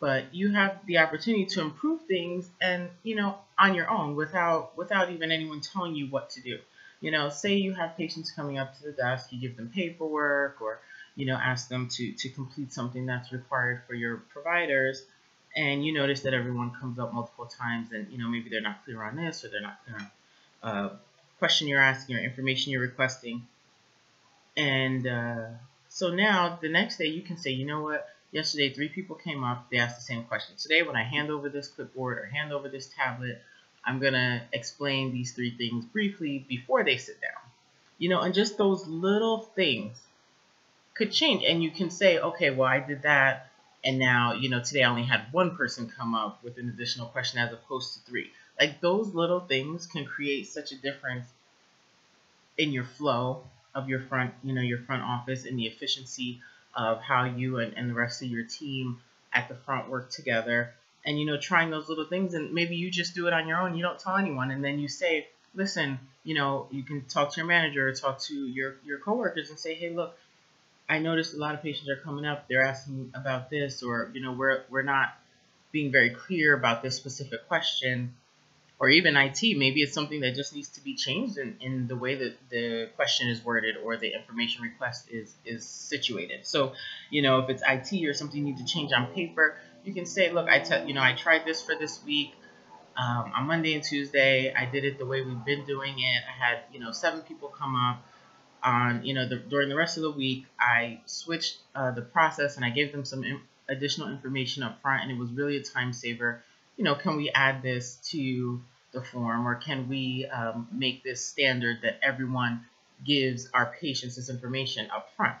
but 0.00 0.34
you 0.34 0.52
have 0.52 0.78
the 0.86 0.98
opportunity 0.98 1.44
to 1.46 1.60
improve 1.60 2.02
things 2.02 2.48
and, 2.60 2.88
you 3.02 3.16
know, 3.16 3.38
on 3.58 3.74
your 3.74 3.90
own 3.90 4.16
without 4.16 4.76
without 4.76 5.10
even 5.10 5.30
anyone 5.30 5.60
telling 5.60 5.94
you 5.94 6.06
what 6.06 6.30
to 6.30 6.40
do. 6.40 6.58
You 7.00 7.10
know, 7.10 7.28
say 7.28 7.56
you 7.56 7.74
have 7.74 7.96
patients 7.96 8.30
coming 8.30 8.58
up 8.58 8.76
to 8.78 8.82
the 8.84 8.92
desk, 8.92 9.32
you 9.32 9.40
give 9.40 9.56
them 9.56 9.70
paperwork 9.74 10.60
or, 10.60 10.80
you 11.20 11.26
know, 11.26 11.36
ask 11.36 11.68
them 11.68 11.88
to, 11.88 12.12
to 12.12 12.28
complete 12.28 12.72
something 12.72 13.06
that's 13.06 13.30
required 13.32 13.82
for 13.86 13.94
your 13.94 14.16
providers 14.32 15.02
and 15.56 15.84
you 15.84 15.92
notice 15.92 16.22
that 16.22 16.32
everyone 16.32 16.70
comes 16.80 16.98
up 16.98 17.12
multiple 17.12 17.46
times 17.46 17.90
and 17.92 18.10
you 18.10 18.18
know 18.18 18.28
maybe 18.28 18.48
they're 18.48 18.60
not 18.60 18.84
clear 18.84 19.02
on 19.02 19.16
this 19.16 19.44
or 19.44 19.48
they're 19.48 19.60
not 19.60 19.80
clear 19.84 19.96
on 19.98 20.70
uh, 20.70 20.90
question 21.40 21.66
you're 21.66 21.80
asking 21.80 22.14
or 22.14 22.20
information 22.20 22.70
you're 22.70 22.80
requesting 22.80 23.42
and 24.56 25.06
uh, 25.06 25.46
so 25.88 26.10
now 26.10 26.58
the 26.60 26.68
next 26.68 26.98
day 26.98 27.06
you 27.06 27.22
can 27.22 27.36
say, 27.36 27.50
you 27.50 27.66
know 27.66 27.82
what? 27.82 28.08
Yesterday 28.32 28.72
three 28.72 28.88
people 28.88 29.16
came 29.16 29.42
up. 29.42 29.70
They 29.70 29.78
asked 29.78 29.96
the 29.96 30.02
same 30.02 30.24
question. 30.24 30.54
Today 30.56 30.82
when 30.82 30.96
I 30.96 31.02
hand 31.02 31.30
over 31.30 31.48
this 31.48 31.68
clipboard 31.68 32.18
or 32.18 32.26
hand 32.26 32.52
over 32.52 32.68
this 32.68 32.90
tablet, 32.96 33.40
I'm 33.84 33.98
gonna 33.98 34.42
explain 34.52 35.12
these 35.12 35.32
three 35.32 35.50
things 35.50 35.84
briefly 35.86 36.44
before 36.48 36.84
they 36.84 36.96
sit 36.96 37.20
down. 37.20 37.42
You 37.98 38.08
know, 38.08 38.20
and 38.20 38.34
just 38.34 38.56
those 38.56 38.86
little 38.86 39.38
things 39.38 39.98
could 41.00 41.12
change. 41.12 41.42
And 41.44 41.62
you 41.62 41.70
can 41.70 41.88
say, 41.88 42.18
okay, 42.18 42.50
well 42.50 42.68
I 42.68 42.78
did 42.78 43.02
that. 43.02 43.48
And 43.82 43.98
now, 43.98 44.34
you 44.34 44.50
know, 44.50 44.62
today 44.62 44.82
I 44.82 44.90
only 44.90 45.04
had 45.04 45.32
one 45.32 45.56
person 45.56 45.90
come 45.96 46.14
up 46.14 46.44
with 46.44 46.58
an 46.58 46.68
additional 46.68 47.06
question 47.06 47.40
as 47.40 47.50
opposed 47.52 47.94
to 47.94 48.00
three. 48.00 48.30
Like 48.60 48.82
those 48.82 49.14
little 49.14 49.40
things 49.40 49.86
can 49.86 50.04
create 50.04 50.46
such 50.48 50.72
a 50.72 50.76
difference 50.76 51.26
in 52.58 52.72
your 52.72 52.84
flow 52.84 53.44
of 53.74 53.88
your 53.88 54.00
front, 54.00 54.34
you 54.44 54.52
know, 54.52 54.60
your 54.60 54.80
front 54.80 55.02
office 55.02 55.46
and 55.46 55.58
the 55.58 55.66
efficiency 55.66 56.42
of 56.76 57.00
how 57.00 57.24
you 57.24 57.58
and, 57.60 57.72
and 57.78 57.88
the 57.88 57.94
rest 57.94 58.22
of 58.22 58.28
your 58.28 58.44
team 58.44 59.00
at 59.32 59.48
the 59.48 59.54
front 59.54 59.88
work 59.88 60.10
together 60.10 60.74
and 61.06 61.18
you 61.18 61.24
know 61.24 61.38
trying 61.38 61.70
those 61.70 61.88
little 61.88 62.04
things 62.04 62.34
and 62.34 62.52
maybe 62.52 62.76
you 62.76 62.90
just 62.90 63.14
do 63.14 63.26
it 63.26 63.32
on 63.32 63.48
your 63.48 63.58
own 63.58 63.76
you 63.76 63.82
don't 63.82 63.98
tell 63.98 64.16
anyone 64.16 64.50
and 64.50 64.62
then 64.62 64.78
you 64.78 64.86
say 64.86 65.26
listen, 65.54 65.98
you 66.24 66.34
know, 66.34 66.68
you 66.70 66.82
can 66.82 67.04
talk 67.06 67.32
to 67.32 67.36
your 67.38 67.46
manager 67.46 67.88
or 67.88 67.92
talk 67.92 68.20
to 68.20 68.34
your, 68.34 68.76
your 68.84 68.98
coworkers 68.98 69.50
and 69.50 69.58
say, 69.58 69.74
hey, 69.74 69.90
look, 69.90 70.16
I 70.90 70.98
noticed 70.98 71.34
a 71.34 71.38
lot 71.38 71.54
of 71.54 71.62
patients 71.62 71.88
are 71.88 71.96
coming 71.96 72.26
up. 72.26 72.48
They're 72.48 72.64
asking 72.64 73.12
about 73.14 73.48
this, 73.48 73.82
or 73.84 74.10
you 74.12 74.20
know, 74.20 74.32
we're 74.32 74.62
we're 74.68 74.82
not 74.82 75.16
being 75.70 75.92
very 75.92 76.10
clear 76.10 76.52
about 76.52 76.82
this 76.82 76.96
specific 76.96 77.46
question, 77.46 78.14
or 78.80 78.88
even 78.88 79.16
IT. 79.16 79.40
Maybe 79.56 79.82
it's 79.82 79.94
something 79.94 80.20
that 80.22 80.34
just 80.34 80.52
needs 80.52 80.68
to 80.70 80.80
be 80.80 80.96
changed 80.96 81.38
in, 81.38 81.56
in 81.60 81.86
the 81.86 81.94
way 81.94 82.16
that 82.16 82.34
the 82.50 82.90
question 82.96 83.28
is 83.28 83.44
worded 83.44 83.76
or 83.76 83.98
the 83.98 84.12
information 84.12 84.62
request 84.62 85.06
is 85.10 85.32
is 85.44 85.64
situated. 85.64 86.44
So, 86.44 86.72
you 87.08 87.22
know, 87.22 87.38
if 87.38 87.48
it's 87.50 87.62
IT 87.64 88.04
or 88.04 88.12
something 88.12 88.38
you 88.44 88.52
need 88.52 88.58
to 88.58 88.66
change 88.66 88.92
on 88.92 89.06
paper, 89.14 89.56
you 89.84 89.94
can 89.94 90.06
say, 90.06 90.32
look, 90.32 90.48
I 90.48 90.58
te- 90.58 90.88
you 90.88 90.94
know, 90.94 91.02
I 91.02 91.12
tried 91.12 91.44
this 91.44 91.62
for 91.62 91.76
this 91.76 92.04
week. 92.04 92.34
Um, 92.96 93.32
on 93.34 93.46
Monday 93.46 93.74
and 93.74 93.84
Tuesday, 93.84 94.52
I 94.52 94.66
did 94.66 94.84
it 94.84 94.98
the 94.98 95.06
way 95.06 95.22
we've 95.22 95.44
been 95.44 95.64
doing 95.64 96.00
it. 96.00 96.22
I 96.28 96.44
had, 96.44 96.58
you 96.72 96.80
know, 96.80 96.90
seven 96.90 97.20
people 97.20 97.48
come 97.48 97.76
up 97.76 98.04
on 98.62 99.04
you 99.04 99.14
know 99.14 99.28
the, 99.28 99.36
during 99.36 99.68
the 99.68 99.76
rest 99.76 99.96
of 99.96 100.02
the 100.02 100.10
week 100.10 100.44
i 100.58 101.00
switched 101.06 101.58
uh, 101.74 101.90
the 101.90 102.02
process 102.02 102.56
and 102.56 102.64
i 102.64 102.70
gave 102.70 102.92
them 102.92 103.04
some 103.04 103.24
in, 103.24 103.40
additional 103.70 104.08
information 104.08 104.62
up 104.62 104.82
front 104.82 105.02
and 105.02 105.12
it 105.12 105.18
was 105.18 105.30
really 105.30 105.56
a 105.56 105.62
time 105.62 105.92
saver. 105.92 106.42
You 106.76 106.84
know 106.84 106.94
can 106.94 107.16
we 107.16 107.30
add 107.30 107.62
this 107.62 107.96
to 108.10 108.60
the 108.92 109.00
form 109.00 109.46
or 109.46 109.54
can 109.54 109.88
we 109.88 110.26
um, 110.26 110.68
make 110.72 111.04
this 111.04 111.24
standard 111.24 111.78
that 111.82 112.00
everyone 112.02 112.66
gives 113.04 113.48
our 113.54 113.72
patients 113.80 114.16
this 114.16 114.28
information 114.28 114.90
up 114.90 115.10
front? 115.16 115.36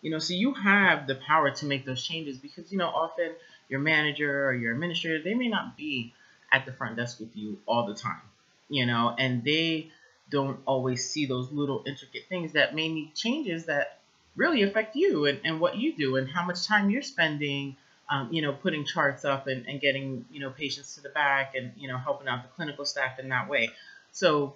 You 0.00 0.10
know 0.10 0.18
so 0.18 0.34
you 0.34 0.54
have 0.54 1.06
the 1.06 1.16
power 1.16 1.50
to 1.50 1.66
make 1.66 1.84
those 1.84 2.02
changes 2.02 2.38
because 2.38 2.72
you 2.72 2.78
know 2.78 2.88
often 2.88 3.32
your 3.68 3.80
manager 3.80 4.46
or 4.46 4.54
your 4.54 4.72
administrator 4.72 5.22
they 5.22 5.34
may 5.34 5.48
not 5.48 5.76
be 5.76 6.14
at 6.52 6.64
the 6.64 6.72
front 6.72 6.96
desk 6.96 7.20
with 7.20 7.36
you 7.36 7.58
all 7.66 7.86
the 7.86 7.94
time 7.94 8.20
you 8.68 8.86
know 8.86 9.14
and 9.18 9.42
they 9.42 9.90
don't 10.30 10.58
always 10.66 11.08
see 11.08 11.26
those 11.26 11.50
little 11.52 11.82
intricate 11.86 12.24
things 12.28 12.52
that 12.52 12.74
may 12.74 12.88
need 12.88 13.14
changes 13.14 13.66
that 13.66 14.00
really 14.34 14.62
affect 14.62 14.96
you 14.96 15.26
and, 15.26 15.40
and 15.44 15.60
what 15.60 15.76
you 15.76 15.96
do 15.96 16.16
and 16.16 16.28
how 16.28 16.44
much 16.44 16.66
time 16.66 16.90
you're 16.90 17.02
spending 17.02 17.76
um, 18.10 18.28
you 18.32 18.42
know 18.42 18.52
putting 18.52 18.84
charts 18.84 19.24
up 19.24 19.46
and, 19.46 19.66
and 19.66 19.80
getting 19.80 20.24
you 20.30 20.40
know 20.40 20.50
patients 20.50 20.94
to 20.94 21.00
the 21.00 21.08
back 21.08 21.54
and 21.54 21.72
you 21.76 21.88
know 21.88 21.98
helping 21.98 22.28
out 22.28 22.42
the 22.42 22.48
clinical 22.54 22.84
staff 22.84 23.18
in 23.18 23.28
that 23.30 23.48
way. 23.48 23.70
So 24.12 24.54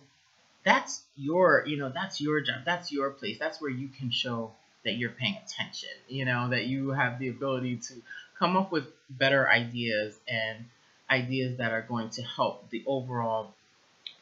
that's 0.64 1.02
your 1.16 1.64
you 1.66 1.76
know 1.76 1.90
that's 1.92 2.20
your 2.20 2.40
job. 2.40 2.62
That's 2.64 2.92
your 2.92 3.10
place. 3.10 3.38
That's 3.38 3.60
where 3.60 3.70
you 3.70 3.88
can 3.88 4.10
show 4.10 4.52
that 4.84 4.92
you're 4.92 5.10
paying 5.10 5.36
attention 5.44 5.90
you 6.08 6.24
know 6.24 6.48
that 6.48 6.66
you 6.66 6.90
have 6.90 7.18
the 7.18 7.28
ability 7.28 7.76
to 7.76 7.94
come 8.38 8.56
up 8.56 8.72
with 8.72 8.84
better 9.10 9.48
ideas 9.48 10.18
and 10.26 10.64
ideas 11.10 11.58
that 11.58 11.72
are 11.72 11.82
going 11.82 12.08
to 12.08 12.22
help 12.22 12.70
the 12.70 12.82
overall 12.86 13.52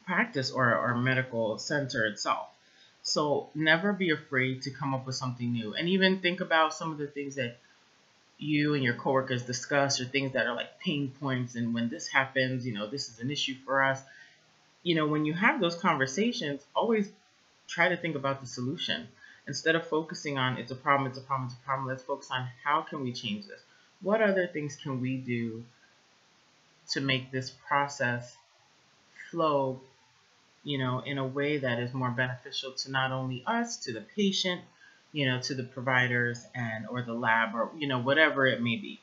practice 0.08 0.50
or, 0.50 0.74
or 0.74 0.96
medical 0.96 1.58
center 1.58 2.06
itself. 2.06 2.48
So 3.02 3.50
never 3.54 3.92
be 3.92 4.10
afraid 4.10 4.62
to 4.62 4.70
come 4.70 4.94
up 4.94 5.06
with 5.06 5.14
something 5.14 5.52
new 5.52 5.74
and 5.74 5.88
even 5.88 6.20
think 6.20 6.40
about 6.40 6.74
some 6.74 6.90
of 6.90 6.98
the 6.98 7.06
things 7.06 7.34
that 7.36 7.58
you 8.38 8.74
and 8.74 8.82
your 8.82 8.94
coworkers 8.94 9.42
discuss 9.42 10.00
or 10.00 10.06
things 10.06 10.32
that 10.32 10.46
are 10.46 10.54
like 10.54 10.80
pain 10.80 11.12
points 11.20 11.56
and 11.56 11.74
when 11.74 11.90
this 11.90 12.08
happens, 12.08 12.66
you 12.66 12.72
know, 12.72 12.86
this 12.86 13.08
is 13.10 13.20
an 13.20 13.30
issue 13.30 13.54
for 13.66 13.84
us. 13.84 14.00
You 14.82 14.94
know, 14.94 15.06
when 15.06 15.26
you 15.26 15.34
have 15.34 15.60
those 15.60 15.76
conversations, 15.76 16.64
always 16.74 17.10
try 17.66 17.88
to 17.90 17.96
think 17.96 18.16
about 18.16 18.40
the 18.40 18.46
solution. 18.46 19.08
Instead 19.46 19.76
of 19.76 19.86
focusing 19.86 20.38
on 20.38 20.56
it's 20.56 20.70
a 20.70 20.76
problem, 20.76 21.08
it's 21.08 21.18
a 21.18 21.22
problem, 21.22 21.48
it's 21.48 21.58
a 21.58 21.64
problem, 21.64 21.88
let's 21.88 22.02
focus 22.02 22.30
on 22.30 22.48
how 22.64 22.80
can 22.82 23.02
we 23.02 23.12
change 23.12 23.46
this? 23.46 23.60
What 24.00 24.22
other 24.22 24.46
things 24.46 24.76
can 24.76 25.00
we 25.00 25.16
do 25.16 25.64
to 26.90 27.00
make 27.00 27.30
this 27.30 27.50
process 27.50 28.36
flow 29.30 29.80
you 30.64 30.78
know, 30.78 31.00
in 31.00 31.18
a 31.18 31.26
way 31.26 31.58
that 31.58 31.78
is 31.78 31.94
more 31.94 32.10
beneficial 32.10 32.72
to 32.72 32.90
not 32.90 33.12
only 33.12 33.42
us, 33.46 33.76
to 33.78 33.92
the 33.92 34.00
patient, 34.00 34.60
you 35.12 35.26
know, 35.26 35.40
to 35.40 35.54
the 35.54 35.64
providers 35.64 36.44
and 36.54 36.86
or 36.88 37.02
the 37.02 37.12
lab 37.12 37.54
or 37.54 37.70
you 37.78 37.88
know 37.88 37.98
whatever 38.00 38.46
it 38.46 38.60
may 38.60 38.76
be. 38.76 39.00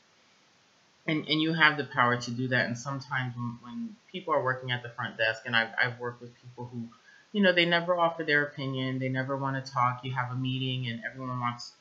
And 1.08 1.28
and 1.28 1.42
you 1.42 1.54
have 1.54 1.78
the 1.78 1.84
power 1.86 2.18
to 2.18 2.32
do 2.32 2.48
that. 2.50 2.66
And 2.66 2.78
sometimes 2.78 3.36
when, 3.36 3.58
when 3.62 3.96
people 4.12 4.34
are 4.34 4.44
working 4.44 4.72
at 4.72 4.84
the 4.84 4.90
front 4.90 5.18
desk, 5.18 5.44
and 5.46 5.56
I've 5.56 5.70
I've 5.82 6.00
worked 6.00 6.22
with 6.22 6.32
people 6.42 6.70
who, 6.72 6.88
you 7.32 7.42
know, 7.42 7.54
they 7.54 7.66
never 7.66 7.98
offer 7.98 8.24
their 8.24 8.44
opinion, 8.44 9.00
they 9.00 9.10
never 9.10 9.38
want 9.38 9.64
to 9.64 9.72
talk. 9.72 10.02
You 10.04 10.14
have 10.14 10.32
a 10.32 10.36
meeting 10.36 10.88
and 10.88 11.02
everyone 11.06 11.40
wants, 11.40 11.72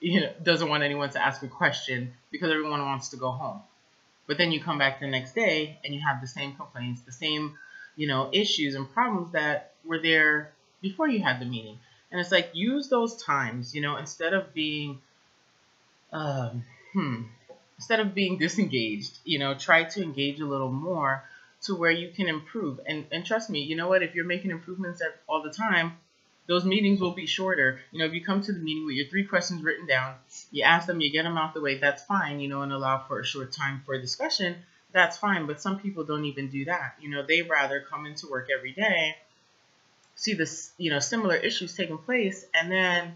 you 0.00 0.20
know, 0.20 0.32
doesn't 0.42 0.68
want 0.68 0.82
anyone 0.82 1.10
to 1.10 1.24
ask 1.24 1.42
a 1.42 1.48
question 1.48 2.14
because 2.30 2.50
everyone 2.50 2.80
wants 2.80 3.10
to 3.10 3.16
go 3.16 3.30
home. 3.30 3.60
But 4.26 4.38
then 4.38 4.52
you 4.52 4.60
come 4.60 4.78
back 4.78 5.00
the 5.00 5.08
next 5.08 5.34
day 5.34 5.78
and 5.84 5.92
you 5.92 6.00
have 6.06 6.20
the 6.20 6.28
same 6.28 6.54
complaints, 6.54 7.02
the 7.02 7.12
same 7.12 7.58
you 7.96 8.06
know, 8.06 8.30
issues 8.32 8.74
and 8.74 8.90
problems 8.92 9.32
that 9.32 9.74
were 9.84 10.00
there 10.00 10.52
before 10.80 11.08
you 11.08 11.20
had 11.22 11.40
the 11.40 11.46
meeting. 11.46 11.78
And 12.10 12.20
it's 12.20 12.32
like 12.32 12.50
use 12.54 12.88
those 12.88 13.22
times, 13.22 13.74
you 13.74 13.80
know, 13.80 13.96
instead 13.96 14.34
of 14.34 14.52
being, 14.52 15.00
um, 16.12 16.64
hmm, 16.92 17.22
instead 17.76 18.00
of 18.00 18.14
being 18.14 18.38
disengaged, 18.46 19.18
you 19.24 19.38
know, 19.38 19.54
try 19.54 19.84
to 19.84 20.02
engage 20.02 20.40
a 20.40 20.46
little 20.46 20.72
more 20.72 21.24
to 21.62 21.74
where 21.74 21.90
you 21.90 22.10
can 22.10 22.28
improve. 22.28 22.80
And 22.86 23.06
and 23.12 23.24
trust 23.24 23.50
me, 23.50 23.60
you 23.62 23.76
know 23.76 23.88
what? 23.88 24.02
If 24.02 24.14
you're 24.14 24.24
making 24.24 24.50
improvements 24.50 25.02
all 25.28 25.42
the 25.42 25.52
time, 25.52 25.92
those 26.46 26.64
meetings 26.64 27.00
will 27.00 27.12
be 27.12 27.26
shorter. 27.26 27.80
You 27.92 28.00
know, 28.00 28.06
if 28.06 28.12
you 28.12 28.24
come 28.24 28.40
to 28.40 28.52
the 28.52 28.58
meeting 28.58 28.86
with 28.86 28.96
your 28.96 29.06
three 29.06 29.24
questions 29.24 29.62
written 29.62 29.86
down, 29.86 30.14
you 30.50 30.64
ask 30.64 30.86
them, 30.86 31.00
you 31.00 31.12
get 31.12 31.22
them 31.22 31.38
out 31.38 31.54
the 31.54 31.60
way, 31.60 31.78
that's 31.78 32.02
fine, 32.02 32.40
you 32.40 32.48
know, 32.48 32.62
and 32.62 32.72
allow 32.72 33.04
for 33.06 33.20
a 33.20 33.26
short 33.26 33.52
time 33.52 33.82
for 33.84 34.00
discussion 34.00 34.56
that's 34.92 35.16
fine. 35.16 35.46
But 35.46 35.60
some 35.60 35.78
people 35.78 36.04
don't 36.04 36.24
even 36.24 36.48
do 36.48 36.64
that. 36.66 36.94
You 37.00 37.10
know, 37.10 37.24
they 37.26 37.42
rather 37.42 37.80
come 37.80 38.06
into 38.06 38.28
work 38.28 38.48
every 38.56 38.72
day, 38.72 39.16
see 40.14 40.34
this, 40.34 40.72
you 40.78 40.90
know, 40.90 40.98
similar 40.98 41.36
issues 41.36 41.76
taking 41.76 41.98
place, 41.98 42.44
and 42.54 42.70
then 42.70 43.14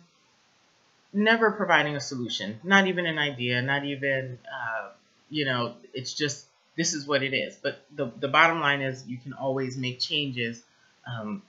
never 1.13 1.51
providing 1.53 1.97
a 1.97 2.01
solution, 2.01 2.61
not 2.65 2.87
even 2.87 3.07
an 3.07 3.19
idea, 3.19 3.63
not 3.63 3.85
even, 3.85 4.39
uh, 4.53 4.91
you 5.31 5.45
know, 5.45 5.75
it's 5.93 6.13
just 6.13 6.47
this 6.77 6.93
is 6.93 7.07
what 7.07 7.23
it 7.23 7.35
is. 7.35 7.57
But 7.57 7.85
the 7.95 8.11
the 8.19 8.29
bottom 8.29 8.61
line 8.61 8.81
is 8.83 9.07
you 9.07 9.19
can 9.19 9.33
always 9.33 9.77
make 9.77 10.01
changes. 10.01 10.63
Um, 11.07 11.43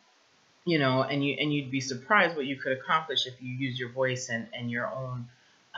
you 0.66 0.80
know, 0.80 1.04
and 1.04 1.24
you 1.24 1.38
and 1.40 1.54
you'd 1.54 1.72
be 1.72 1.82
surprised 1.82 2.36
what 2.36 2.46
you 2.46 2.56
could 2.56 2.74
accomplish 2.74 3.28
if 3.28 3.42
you 3.42 3.54
use 3.54 3.80
your 3.80 3.90
voice 3.90 4.30
and, 4.30 4.48
and 4.54 4.70
your 4.70 4.88
own 4.88 5.28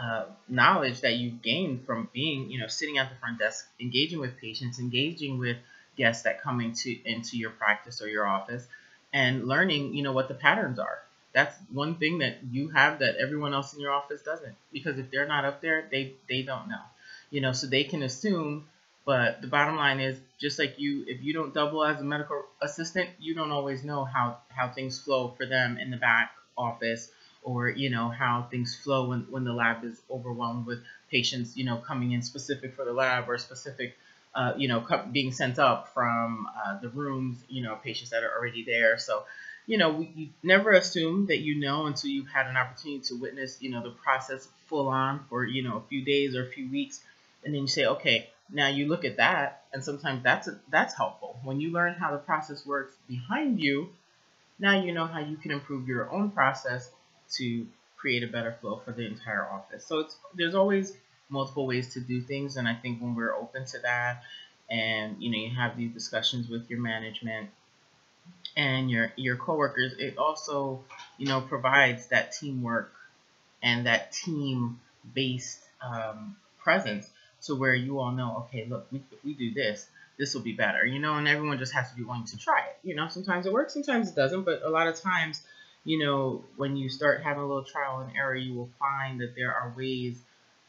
uh, 0.02 0.26
knowledge 0.48 1.02
that 1.02 1.16
you've 1.16 1.42
gained 1.42 1.86
from 1.86 2.10
being, 2.14 2.50
you 2.52 2.60
know, 2.60 2.68
sitting 2.68 2.98
at 2.98 3.10
the 3.10 3.16
front 3.16 3.40
desk, 3.40 3.68
engaging 3.80 4.20
with 4.20 4.38
patients, 4.38 4.80
engaging 4.80 5.40
with 5.40 5.58
guests 5.98 6.24
that 6.24 6.42
come 6.42 6.62
into 6.62 6.96
into 7.06 7.38
your 7.38 7.50
practice 7.50 8.02
or 8.02 8.08
your 8.08 8.26
office, 8.28 8.68
and 9.14 9.48
learning, 9.48 9.96
you 9.96 10.04
know, 10.04 10.12
what 10.12 10.28
the 10.28 10.36
patterns 10.36 10.78
are. 10.80 11.00
That's 11.34 11.56
one 11.72 11.96
thing 11.96 12.20
that 12.20 12.40
you 12.52 12.70
have 12.70 13.00
that 13.00 13.18
everyone 13.18 13.54
else 13.54 13.74
in 13.74 13.80
your 13.80 13.92
office 13.92 14.22
doesn't, 14.22 14.56
because 14.72 14.98
if 15.00 15.10
they're 15.12 15.28
not 15.28 15.46
up 15.46 15.62
there, 15.62 15.88
they 15.92 16.14
they 16.30 16.44
don't 16.44 16.70
know, 16.70 16.82
you 17.32 17.42
know, 17.42 17.52
so 17.52 17.68
they 17.68 17.84
can 17.84 18.04
assume. 18.04 18.68
But 19.06 19.42
the 19.42 19.48
bottom 19.48 19.78
line 19.78 20.02
is, 20.02 20.20
just 20.38 20.60
like 20.60 20.78
you, 20.78 21.06
if 21.08 21.24
you 21.24 21.32
don't 21.34 21.54
double 21.54 21.84
as 21.86 22.02
a 22.02 22.04
medical 22.04 22.44
assistant, 22.62 23.10
you 23.20 23.34
don't 23.34 23.52
always 23.52 23.84
know 23.84 24.04
how 24.04 24.38
how 24.50 24.70
things 24.70 25.00
flow 25.00 25.34
for 25.38 25.46
them 25.46 25.78
in 25.78 25.90
the 25.90 25.98
back 25.98 26.34
office 26.58 27.10
or 27.44 27.70
you 27.70 27.90
know 27.90 28.10
how 28.10 28.48
things 28.50 28.76
flow 28.76 29.10
when, 29.10 29.22
when 29.30 29.44
the 29.44 29.54
lab 29.54 29.84
is 29.84 30.02
overwhelmed 30.10 30.66
with 30.66 30.80
patients 31.10 31.56
you 31.56 31.64
know 31.66 31.78
coming 31.78 32.12
in 32.12 32.22
specific 32.22 32.76
for 32.76 32.86
the 32.86 32.94
lab 32.94 33.30
or 33.30 33.38
specific 33.38 33.98
uh, 34.36 34.54
you 34.58 34.68
know 34.68 34.86
being 35.12 35.32
sent 35.32 35.58
up 35.58 35.94
from 35.94 36.48
uh, 36.64 36.80
the 36.80 36.90
rooms 36.90 37.38
you 37.50 37.64
know 37.64 37.76
patients 37.84 38.12
that 38.12 38.24
are 38.24 38.32
already 38.38 38.64
there. 38.64 38.98
So 38.98 39.24
you 39.66 39.78
know 39.78 39.90
we, 39.90 40.12
you 40.16 40.30
never 40.44 40.72
assume 40.72 41.28
that 41.28 41.40
you 41.40 41.60
know 41.60 41.88
until 41.88 42.12
you've 42.12 42.30
had 42.30 42.48
an 42.48 42.58
opportunity 42.58 43.02
to 43.06 43.16
witness 43.16 43.62
you 43.62 43.72
know 43.72 43.82
the 43.82 43.90
process 43.90 44.48
full 44.68 44.90
on 44.90 45.22
for 45.30 45.44
you 45.44 45.64
know 45.64 45.78
a 45.78 45.82
few 45.90 46.04
days 46.04 46.36
or 46.36 46.44
a 46.44 46.50
few 46.50 46.70
weeks. 46.70 47.02
And 47.44 47.54
then 47.54 47.62
you 47.62 47.68
say 47.68 47.86
okay 47.86 48.30
now 48.52 48.68
you 48.68 48.88
look 48.88 49.06
at 49.06 49.18
that 49.18 49.64
and 49.74 49.84
sometimes 49.84 50.24
that's 50.24 50.48
a, 50.48 50.60
that's 50.70 50.96
helpful. 50.96 51.40
When 51.44 51.60
you 51.60 51.72
learn 51.72 51.94
how 51.96 52.12
the 52.12 52.18
process 52.18 52.66
works 52.66 52.96
behind 53.08 53.60
you 53.60 53.90
now 54.60 54.80
you 54.82 54.92
know 54.94 55.06
how 55.06 55.20
you 55.20 55.38
can 55.38 55.52
improve 55.52 55.88
your 55.88 56.10
own 56.12 56.32
process 56.32 56.90
to 57.34 57.68
create 57.98 58.24
a 58.24 58.28
better 58.28 58.56
flow 58.62 58.82
for 58.84 58.92
the 58.92 59.06
entire 59.06 59.46
office. 59.46 59.86
So 59.86 60.00
it's 60.00 60.18
there's 60.36 60.56
always 60.56 60.94
multiple 61.30 61.68
ways 61.68 61.94
to 61.94 62.00
do 62.00 62.22
things, 62.22 62.58
and 62.58 62.68
I 62.68 62.76
think 62.76 63.02
when 63.02 63.16
we're 63.16 63.36
open 63.36 63.66
to 63.66 63.80
that, 63.80 64.24
and 64.70 65.22
you 65.22 65.32
know 65.32 65.38
you 65.38 65.56
have 65.56 65.78
these 65.78 65.92
discussions 65.92 66.50
with 66.50 66.70
your 66.70 66.80
management 66.80 67.50
and 68.56 68.90
your 68.90 69.12
your 69.16 69.36
coworkers, 69.36 69.94
it 69.94 70.18
also 70.18 70.84
you 71.18 71.28
know 71.28 71.42
provides 71.42 72.08
that 72.08 72.32
teamwork 72.32 72.92
and 73.62 73.86
that 73.88 74.12
team 74.12 74.80
based 75.14 75.60
um, 75.82 76.36
presence 76.60 77.10
to 77.44 77.56
where 77.56 77.74
you 77.74 78.00
all 78.00 78.12
know, 78.12 78.46
okay, 78.48 78.66
look, 78.70 78.88
we, 78.92 79.02
if 79.12 79.24
we 79.24 79.34
do 79.34 79.54
this, 79.54 79.88
this 80.18 80.34
will 80.34 80.42
be 80.42 80.54
better, 80.54 80.86
you 80.86 81.00
know, 81.00 81.16
and 81.16 81.28
everyone 81.28 81.58
just 81.58 81.74
has 81.74 81.90
to 81.90 81.96
be 81.96 82.04
willing 82.04 82.26
to 82.26 82.38
try 82.38 82.60
it. 82.62 82.78
You 82.84 82.96
know, 82.96 83.08
sometimes 83.08 83.46
it 83.46 83.54
works, 83.54 83.74
sometimes 83.74 84.10
it 84.10 84.16
doesn't, 84.16 84.44
but 84.44 84.64
a 84.64 84.70
lot 84.70 84.88
of 84.88 85.00
times 85.00 85.42
you 85.88 85.98
know, 86.00 86.44
when 86.58 86.76
you 86.76 86.90
start 86.90 87.24
having 87.24 87.42
a 87.42 87.48
little 87.48 87.64
trial 87.64 88.02
and 88.02 88.14
error, 88.14 88.36
you 88.36 88.54
will 88.54 88.70
find 88.78 89.22
that 89.22 89.38
there 89.38 89.54
are 89.54 89.74
ways, 89.78 90.20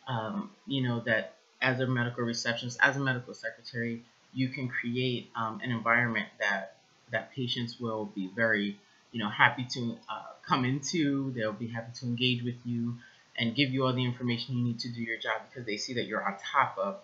um, 0.07 0.49
you 0.65 0.81
know, 0.81 1.01
that 1.01 1.35
as 1.61 1.81
a 1.81 1.89
medical 1.89 2.23
receptionist, 2.23 2.79
as 2.81 2.97
a 2.97 3.01
medical 3.01 3.35
secretary, 3.35 4.05
you 4.33 4.49
can 4.49 4.69
create 4.69 5.29
um, 5.35 5.61
an 5.61 5.73
environment 5.73 6.29
that 6.39 6.77
that 7.11 7.33
patients 7.33 7.81
will 7.81 8.05
be 8.15 8.31
very, 8.37 8.79
you 9.11 9.19
know, 9.19 9.29
happy 9.29 9.67
to 9.73 9.97
uh, 10.09 10.23
come 10.47 10.65
into. 10.65 11.33
They'll 11.33 11.53
be 11.53 11.67
happy 11.67 11.91
to 11.97 12.07
engage 12.07 12.45
with 12.45 12.55
you 12.65 12.95
and 13.37 13.57
give 13.57 13.71
you 13.71 13.87
all 13.87 13.93
the 13.93 14.05
information 14.05 14.57
you 14.57 14.63
need 14.63 14.79
to 14.81 14.89
do 14.89 15.03
your 15.03 15.19
job 15.19 15.41
because 15.49 15.67
they 15.67 15.79
see 15.79 15.95
that 15.95 16.05
you're 16.05 16.25
on 16.25 16.37
top 16.53 16.79
of 16.79 16.99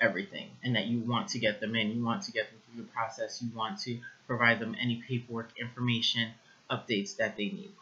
everything 0.00 0.48
and 0.62 0.76
that 0.76 0.86
you 0.86 1.00
want 1.00 1.26
to 1.30 1.40
get 1.40 1.58
them 1.60 1.74
in. 1.74 1.90
You 1.90 2.04
want 2.04 2.22
to 2.22 2.30
get 2.30 2.50
them 2.50 2.60
through 2.70 2.84
the 2.84 2.88
process. 2.90 3.42
You 3.42 3.50
want 3.56 3.80
to 3.80 3.98
provide 4.28 4.60
them 4.60 4.76
any 4.80 5.02
paperwork, 5.08 5.50
information, 5.58 6.28
updates 6.70 7.16
that 7.16 7.36
they 7.36 7.46
need. 7.46 7.72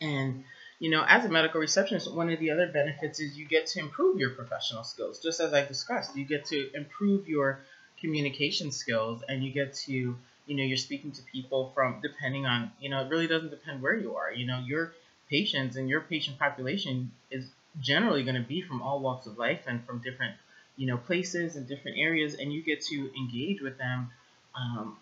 And 0.00 0.44
you 0.78 0.90
know, 0.90 1.04
as 1.08 1.24
a 1.24 1.28
medical 1.28 1.60
receptionist, 1.60 2.12
one 2.14 2.30
of 2.30 2.38
the 2.38 2.50
other 2.50 2.68
benefits 2.68 3.18
is 3.18 3.36
you 3.36 3.44
get 3.44 3.66
to 3.68 3.80
improve 3.80 4.18
your 4.18 4.30
professional 4.30 4.84
skills, 4.84 5.18
just 5.18 5.40
as 5.40 5.52
I 5.52 5.64
discussed. 5.64 6.16
You 6.16 6.24
get 6.24 6.44
to 6.46 6.70
improve 6.72 7.28
your 7.28 7.60
communication 8.00 8.70
skills 8.70 9.22
and 9.28 9.42
you 9.42 9.50
get 9.50 9.74
to, 9.74 9.92
you 9.92 10.56
know, 10.56 10.62
you're 10.62 10.76
speaking 10.76 11.10
to 11.12 11.22
people 11.22 11.72
from, 11.74 12.00
depending 12.00 12.46
on, 12.46 12.70
you 12.80 12.90
know, 12.90 13.02
it 13.02 13.10
really 13.10 13.26
doesn't 13.26 13.50
depend 13.50 13.82
where 13.82 13.94
you 13.94 14.14
are. 14.14 14.32
You 14.32 14.46
know, 14.46 14.60
your 14.60 14.92
patients 15.28 15.76
and 15.76 15.88
your 15.88 16.00
patient 16.00 16.38
population 16.38 17.10
is 17.30 17.50
generally 17.80 18.22
going 18.22 18.40
to 18.40 18.48
be 18.48 18.62
from 18.62 18.80
all 18.80 19.00
walks 19.00 19.26
of 19.26 19.36
life 19.36 19.62
and 19.66 19.84
from 19.84 19.98
different, 19.98 20.36
you 20.76 20.86
know, 20.86 20.96
places 20.96 21.56
and 21.56 21.66
different 21.66 21.98
areas, 21.98 22.34
and 22.34 22.52
you 22.52 22.62
get 22.62 22.82
to 22.82 23.10
engage 23.16 23.60
with 23.60 23.78
them 23.78 24.10
um, 24.54 24.96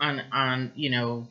on, 0.00 0.22
on, 0.32 0.72
you 0.74 0.90
know, 0.90 1.26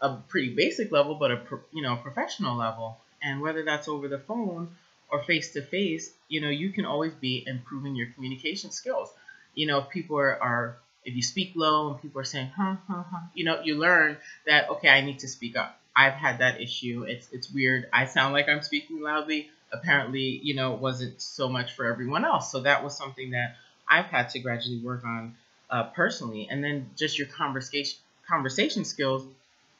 a 0.00 0.16
pretty 0.28 0.54
basic 0.54 0.90
level, 0.90 1.14
but 1.14 1.30
a 1.30 1.40
you 1.72 1.82
know 1.82 1.96
professional 1.96 2.56
level. 2.56 2.98
And 3.22 3.40
whether 3.40 3.62
that's 3.64 3.88
over 3.88 4.08
the 4.08 4.18
phone 4.18 4.68
or 5.10 5.22
face 5.22 5.52
to 5.52 5.62
face, 5.62 6.10
you 6.28 6.40
know, 6.40 6.48
you 6.48 6.70
can 6.70 6.86
always 6.86 7.12
be 7.12 7.44
improving 7.46 7.94
your 7.94 8.08
communication 8.14 8.70
skills. 8.70 9.12
You 9.54 9.66
know, 9.66 9.78
if 9.80 9.90
people 9.90 10.18
are, 10.18 10.42
are 10.42 10.76
if 11.04 11.14
you 11.14 11.22
speak 11.22 11.52
low 11.54 11.90
and 11.90 12.00
people 12.00 12.20
are 12.20 12.24
saying 12.24 12.50
huh 12.56 12.76
huh 12.88 13.04
huh, 13.10 13.26
you 13.34 13.44
know, 13.44 13.60
you 13.62 13.76
learn 13.76 14.16
that 14.46 14.70
okay, 14.70 14.88
I 14.88 15.02
need 15.02 15.18
to 15.20 15.28
speak 15.28 15.56
up. 15.56 15.78
I've 15.94 16.14
had 16.14 16.38
that 16.38 16.60
issue. 16.60 17.04
It's 17.06 17.28
it's 17.32 17.52
weird. 17.52 17.88
I 17.92 18.06
sound 18.06 18.32
like 18.32 18.48
I'm 18.48 18.62
speaking 18.62 19.00
loudly. 19.00 19.50
Apparently, 19.72 20.40
you 20.42 20.54
know, 20.54 20.72
wasn't 20.72 21.20
so 21.20 21.48
much 21.48 21.74
for 21.74 21.84
everyone 21.86 22.24
else. 22.24 22.50
So 22.50 22.60
that 22.60 22.82
was 22.82 22.96
something 22.96 23.30
that 23.30 23.56
I've 23.88 24.06
had 24.06 24.30
to 24.30 24.38
gradually 24.40 24.78
work 24.78 25.04
on 25.04 25.36
uh, 25.70 25.84
personally. 25.84 26.48
And 26.50 26.62
then 26.62 26.90
just 26.96 27.18
your 27.18 27.28
conversation 27.28 27.98
conversation 28.28 28.84
skills 28.84 29.26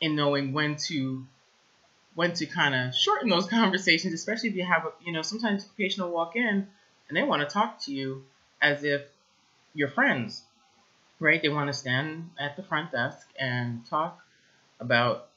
in 0.01 0.17
knowing 0.17 0.53
when 0.53 0.77
to 0.77 1.25
when 2.15 2.33
to 2.35 2.47
kind 2.47 2.75
of 2.75 2.95
shorten 2.95 3.29
those 3.29 3.47
conversations, 3.51 4.13
especially 4.15 4.49
if 4.51 4.57
you 4.57 4.65
have 4.65 4.87
a 4.87 4.93
you 5.05 5.13
know 5.13 5.23
sometimes 5.23 5.65
a 5.65 5.69
patient 5.77 6.07
will 6.07 6.15
walk 6.15 6.37
in 6.37 6.67
and 7.09 7.17
they 7.17 7.23
want 7.23 7.47
to 7.47 7.53
talk 7.53 7.81
to 7.83 7.93
you 7.93 8.25
as 8.63 8.85
if 8.85 9.03
you're 9.75 9.89
friends, 9.89 10.43
right? 11.19 11.41
They 11.43 11.49
want 11.49 11.69
to 11.69 11.73
stand 11.73 12.31
at 12.39 12.57
the 12.57 12.63
front 12.63 12.93
desk 12.93 13.29
and 13.39 13.85
talk 13.87 14.21
about 14.81 15.29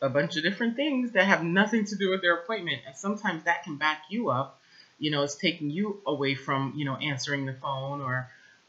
a 0.00 0.08
bunch 0.08 0.36
of 0.36 0.42
different 0.42 0.76
things 0.76 1.12
that 1.12 1.26
have 1.26 1.42
nothing 1.42 1.84
to 1.86 1.96
do 1.96 2.10
with 2.10 2.22
their 2.22 2.34
appointment, 2.34 2.82
and 2.86 2.96
sometimes 2.96 3.44
that 3.44 3.64
can 3.64 3.76
back 3.76 4.02
you 4.10 4.30
up. 4.30 4.60
You 5.00 5.10
know, 5.12 5.22
it's 5.22 5.36
taking 5.36 5.70
you 5.70 6.00
away 6.06 6.34
from 6.34 6.74
you 6.76 6.84
know 6.84 6.96
answering 6.96 7.46
the 7.46 7.54
phone 7.54 8.00
or 8.00 8.28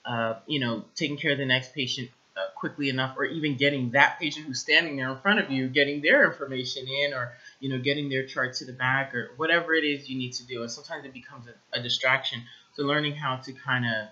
uh, 0.10 0.39
you 0.48 0.60
know 0.60 0.84
taking 0.96 1.18
care 1.18 1.32
of 1.32 1.38
the 1.38 1.46
next 1.46 1.74
patient 1.74 2.10
uh, 2.36 2.50
quickly 2.56 2.89
enough, 2.89 3.16
or 3.18 3.25
even 3.25 3.56
getting 3.58 3.92
that 3.92 4.20
patient 4.20 4.46
who's 4.46 4.60
standing 4.60 4.96
there 4.96 5.10
in 5.12 5.18
front 5.18 5.39
of 5.39 5.51
you, 5.51 5.68
getting 5.68 6.01
their 6.01 6.25
information 6.25 6.88
in, 6.88 7.13
or 7.13 7.34
you 7.60 7.70
know, 7.70 7.80
getting 7.80 8.10
their 8.10 8.25
chart 8.25 8.56
to 8.56 8.66
the 8.66 8.74
back, 8.74 9.13
or 9.13 9.32
whatever 9.38 9.74
it 9.74 9.84
is 9.84 10.10
you 10.10 10.18
need 10.18 10.34
to 10.34 10.46
do. 10.46 10.62
And 10.62 10.72
sometimes 10.72 11.06
it 11.06 11.13
becomes 11.13 11.46
a, 11.48 11.80
a 11.80 11.84
distraction. 11.84 12.42
So 12.75 12.84
learning 12.84 13.16
how 13.16 13.38
to 13.38 13.54
kind 13.54 13.86
of 13.86 14.08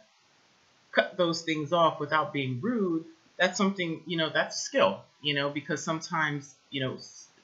cut 0.91 1.17
those 1.17 1.41
things 1.41 1.73
off 1.73 1.99
without 1.99 2.33
being 2.33 2.59
rude, 2.61 3.05
that's 3.37 3.57
something 3.57 4.01
you 4.05 4.17
know, 4.17 4.29
that's 4.33 4.55
a 4.57 4.59
skill. 4.59 5.01
You 5.21 5.33
know, 5.33 5.49
because 5.49 5.83
sometimes 5.83 6.53
you 6.69 6.81
know, 6.81 6.97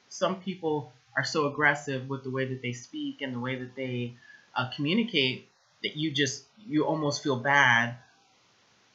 some 0.08 0.40
people 0.40 0.92
are 1.16 1.24
so 1.24 1.46
aggressive 1.46 2.08
with 2.08 2.22
the 2.24 2.30
way 2.30 2.44
that 2.46 2.62
they 2.62 2.72
speak 2.72 3.20
and 3.20 3.34
the 3.34 3.40
way 3.40 3.56
that 3.56 3.74
they 3.74 4.14
uh, 4.54 4.70
communicate 4.76 5.48
that 5.82 5.96
you 5.96 6.10
just 6.10 6.44
you 6.66 6.84
almost 6.84 7.22
feel 7.22 7.36
bad 7.36 7.96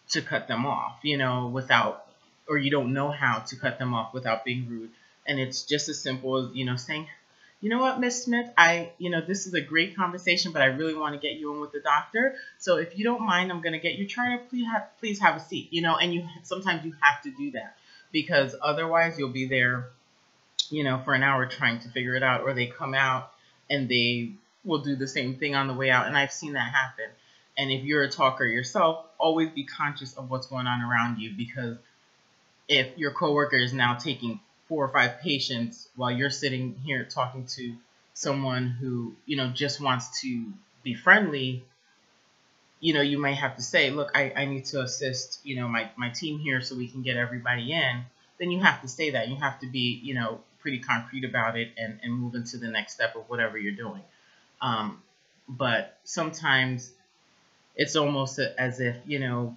to 0.10 0.22
cut 0.22 0.48
them 0.48 0.65
off, 0.65 1.00
you 1.04 1.17
know, 1.17 1.48
without, 1.48 2.06
or 2.48 2.58
you 2.58 2.72
don't 2.72 2.93
know 2.93 3.12
how 3.12 3.39
to 3.39 3.56
cut 3.56 3.80
them 3.80 3.93
off 3.93 4.13
without 4.13 4.43
being 4.43 4.67
rude. 4.67 4.89
And 5.28 5.39
it's 5.39 5.63
just 5.63 5.89
as 5.89 6.02
simple 6.02 6.38
as, 6.38 6.56
you 6.56 6.65
know, 6.65 6.76
saying, 6.76 7.08
you 7.62 7.69
know 7.69 7.80
what, 7.80 8.00
Miss 8.00 8.24
Smith, 8.24 8.50
I, 8.58 8.91
you 8.98 9.10
know, 9.10 9.22
this 9.22 9.45
is 9.45 9.54
a 9.54 9.62
great 9.62 9.95
conversation, 9.95 10.54
but 10.54 10.62
I 10.62 10.65
really 10.65 10.95
want 10.95 11.13
to 11.13 11.19
get 11.19 11.38
you 11.38 11.54
in 11.54 11.60
with 11.60 11.72
the 11.74 11.82
doctor. 11.82 12.36
So 12.58 12.78
if 12.78 12.98
you 12.98 13.04
don't 13.04 13.26
mind, 13.26 13.52
I'm 13.52 13.62
going 13.62 13.74
to 13.74 13.80
get 13.80 13.95
you 13.95 14.08
trying 14.08 14.39
please 14.50 14.65
have, 14.65 14.88
please 15.00 15.19
have 15.19 15.36
a 15.36 15.39
seat, 15.39 15.67
you 15.72 15.82
know, 15.82 15.98
and 15.98 16.13
you, 16.13 16.26
sometimes 16.43 16.86
you 16.86 16.95
have 17.02 17.22
to 17.24 17.32
do 17.32 17.52
that 17.52 17.76
because 18.12 18.56
otherwise 18.62 19.19
you'll 19.19 19.30
be 19.30 19.48
there, 19.48 19.89
you 20.69 20.84
know, 20.84 21.02
for 21.04 21.13
an 21.13 21.22
hour 21.22 21.45
trying 21.45 21.80
to 21.82 21.89
figure 21.89 22.15
it 22.15 22.24
out, 22.24 22.41
or 22.41 22.54
they 22.54 22.67
come 22.67 22.93
out 22.93 23.32
and 23.69 23.89
they 23.89 24.32
will 24.63 24.80
do 24.80 24.95
the 24.95 25.08
same 25.08 25.36
thing 25.36 25.54
on 25.54 25.67
the 25.67 25.74
way 25.74 25.89
out. 25.89 26.08
And 26.08 26.17
I've 26.17 26.32
seen 26.32 26.54
that 26.54 26.74
happen. 26.74 27.06
And 27.60 27.72
if 27.72 27.84
you're 27.84 28.04
a 28.04 28.10
talker 28.10 28.45
yourself, 28.45 29.06
always 29.17 29.50
be 29.50 29.65
conscious 29.65 30.15
of 30.15 30.30
what's 30.32 30.48
going 30.48 30.65
on 30.65 30.82
around 30.82 31.19
you 31.19 31.34
because 31.36 31.78
if 32.69 32.98
your 32.98 33.12
coworker 33.12 33.58
is 33.58 33.74
now 33.74 33.95
taking 33.95 34.39
four 34.69 34.86
or 34.86 34.88
five 34.88 35.19
patients 35.19 35.89
while 35.98 36.10
you're 36.10 36.30
sitting 36.30 36.76
here 36.86 37.04
talking 37.04 37.45
to 37.48 37.76
someone 38.13 38.69
who, 38.69 39.13
you 39.26 39.36
know, 39.36 39.50
just 39.50 39.82
wants 39.82 40.22
to 40.22 40.45
be 40.84 40.93
friendly, 40.93 41.65
you 42.80 42.93
know, 42.93 43.02
you 43.02 43.19
might 43.19 43.34
have 43.36 43.58
to 43.58 43.62
say, 43.62 43.89
look, 43.89 44.12
I, 44.15 44.32
I 44.38 44.45
need 44.45 44.63
to 44.65 44.82
assist, 44.82 45.41
you 45.43 45.58
know, 45.58 45.67
my, 45.67 45.89
my 45.98 46.12
team 46.12 46.39
here 46.39 46.62
so 46.62 46.78
we 46.78 46.88
can 46.88 47.02
get 47.02 47.17
everybody 47.17 47.74
in. 47.74 48.06
Then 48.38 48.52
you 48.52 48.62
have 48.62 48.82
to 48.84 48.88
say 48.88 49.10
that. 49.10 49.28
You 49.28 49.36
have 49.36 49.60
to 49.60 49.67
be, 49.67 50.00
you 50.02 50.13
know, 50.13 50.39
pretty 50.60 50.80
concrete 50.80 51.26
about 51.26 51.58
it 51.58 51.72
and, 51.78 52.00
and 52.04 52.13
move 52.13 52.36
into 52.36 52.58
the 52.58 52.69
next 52.69 52.93
step 52.93 53.17
of 53.17 53.24
whatever 53.30 53.58
you're 53.58 53.74
doing. 53.74 54.02
Um, 54.62 55.02
but 55.50 55.98
sometimes 56.06 56.93
it's 57.75 57.95
almost 57.95 58.39
as 58.39 58.79
if 58.79 58.97
you 59.05 59.19
know 59.19 59.55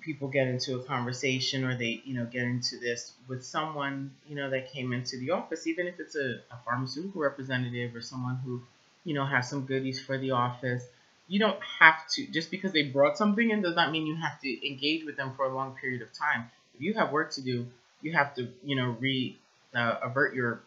people 0.00 0.28
get 0.28 0.46
into 0.46 0.76
a 0.76 0.84
conversation 0.84 1.64
or 1.64 1.76
they 1.76 2.00
you 2.04 2.14
know 2.14 2.24
get 2.26 2.42
into 2.42 2.78
this 2.78 3.12
with 3.26 3.44
someone 3.44 4.10
you 4.28 4.36
know 4.36 4.50
that 4.50 4.70
came 4.72 4.92
into 4.92 5.18
the 5.18 5.30
office 5.30 5.66
even 5.66 5.86
if 5.86 5.98
it's 5.98 6.16
a, 6.16 6.40
a 6.50 6.58
pharmaceutical 6.64 7.20
representative 7.20 7.94
or 7.94 8.00
someone 8.00 8.36
who 8.44 8.62
you 9.04 9.14
know 9.14 9.24
has 9.24 9.48
some 9.48 9.62
goodies 9.66 10.00
for 10.00 10.18
the 10.18 10.32
office. 10.32 10.84
You 11.28 11.38
don't 11.38 11.58
have 11.78 12.08
to 12.12 12.26
just 12.26 12.50
because 12.50 12.72
they 12.72 12.84
brought 12.84 13.18
something 13.18 13.50
in 13.50 13.60
does 13.62 13.76
not 13.76 13.90
mean 13.92 14.06
you 14.06 14.16
have 14.16 14.40
to 14.40 14.66
engage 14.66 15.04
with 15.04 15.16
them 15.16 15.34
for 15.36 15.44
a 15.46 15.54
long 15.54 15.74
period 15.76 16.02
of 16.02 16.12
time. 16.12 16.50
If 16.74 16.80
you 16.80 16.94
have 16.94 17.10
work 17.12 17.32
to 17.32 17.42
do 17.42 17.66
you 18.02 18.12
have 18.12 18.34
to 18.36 18.48
you 18.64 18.76
know 18.76 18.96
re 18.98 19.36
uh, 19.74 19.96
avert 20.02 20.34
your 20.34 20.62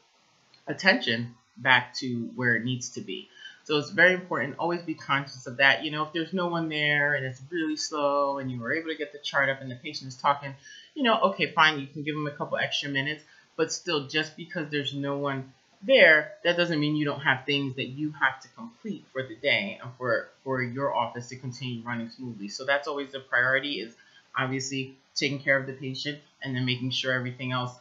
attention 0.67 1.35
back 1.57 1.93
to 1.95 2.29
where 2.35 2.55
it 2.55 2.63
needs 2.63 2.89
to 2.91 3.01
be 3.01 3.29
so 3.63 3.77
it's 3.77 3.91
very 3.91 4.13
important. 4.13 4.57
Always 4.57 4.81
be 4.81 4.93
conscious 4.93 5.47
of 5.47 5.57
that. 5.57 5.83
You 5.83 5.91
know, 5.91 6.03
if 6.03 6.13
there's 6.13 6.33
no 6.33 6.47
one 6.47 6.69
there 6.69 7.13
and 7.13 7.25
it's 7.25 7.41
really 7.49 7.75
slow 7.75 8.39
and 8.39 8.51
you 8.51 8.59
were 8.59 8.73
able 8.73 8.89
to 8.89 8.95
get 8.95 9.11
the 9.13 9.19
chart 9.19 9.49
up 9.49 9.61
and 9.61 9.69
the 9.69 9.75
patient 9.75 10.07
is 10.07 10.15
talking, 10.15 10.55
you 10.95 11.03
know, 11.03 11.19
okay, 11.21 11.51
fine, 11.51 11.79
you 11.79 11.87
can 11.87 12.03
give 12.03 12.15
them 12.15 12.27
a 12.27 12.31
couple 12.31 12.57
extra 12.57 12.89
minutes. 12.89 13.23
But 13.55 13.71
still, 13.71 14.07
just 14.07 14.35
because 14.35 14.69
there's 14.71 14.93
no 14.93 15.17
one 15.17 15.53
there, 15.83 16.33
that 16.43 16.57
doesn't 16.57 16.79
mean 16.79 16.95
you 16.95 17.05
don't 17.05 17.21
have 17.21 17.45
things 17.45 17.75
that 17.75 17.87
you 17.87 18.11
have 18.11 18.39
to 18.41 18.47
complete 18.49 19.05
for 19.11 19.23
the 19.23 19.35
day 19.35 19.79
and 19.81 19.91
for, 19.97 20.29
for 20.43 20.61
your 20.61 20.95
office 20.95 21.29
to 21.29 21.35
continue 21.35 21.83
running 21.83 22.09
smoothly. 22.09 22.47
So 22.47 22.65
that's 22.65 22.87
always 22.87 23.11
the 23.11 23.19
priority 23.19 23.79
is 23.79 23.93
obviously 24.37 24.95
taking 25.15 25.39
care 25.39 25.57
of 25.57 25.67
the 25.67 25.73
patient 25.73 26.19
and 26.41 26.55
then 26.55 26.65
making 26.65 26.91
sure 26.91 27.13
everything 27.13 27.51
else 27.51 27.73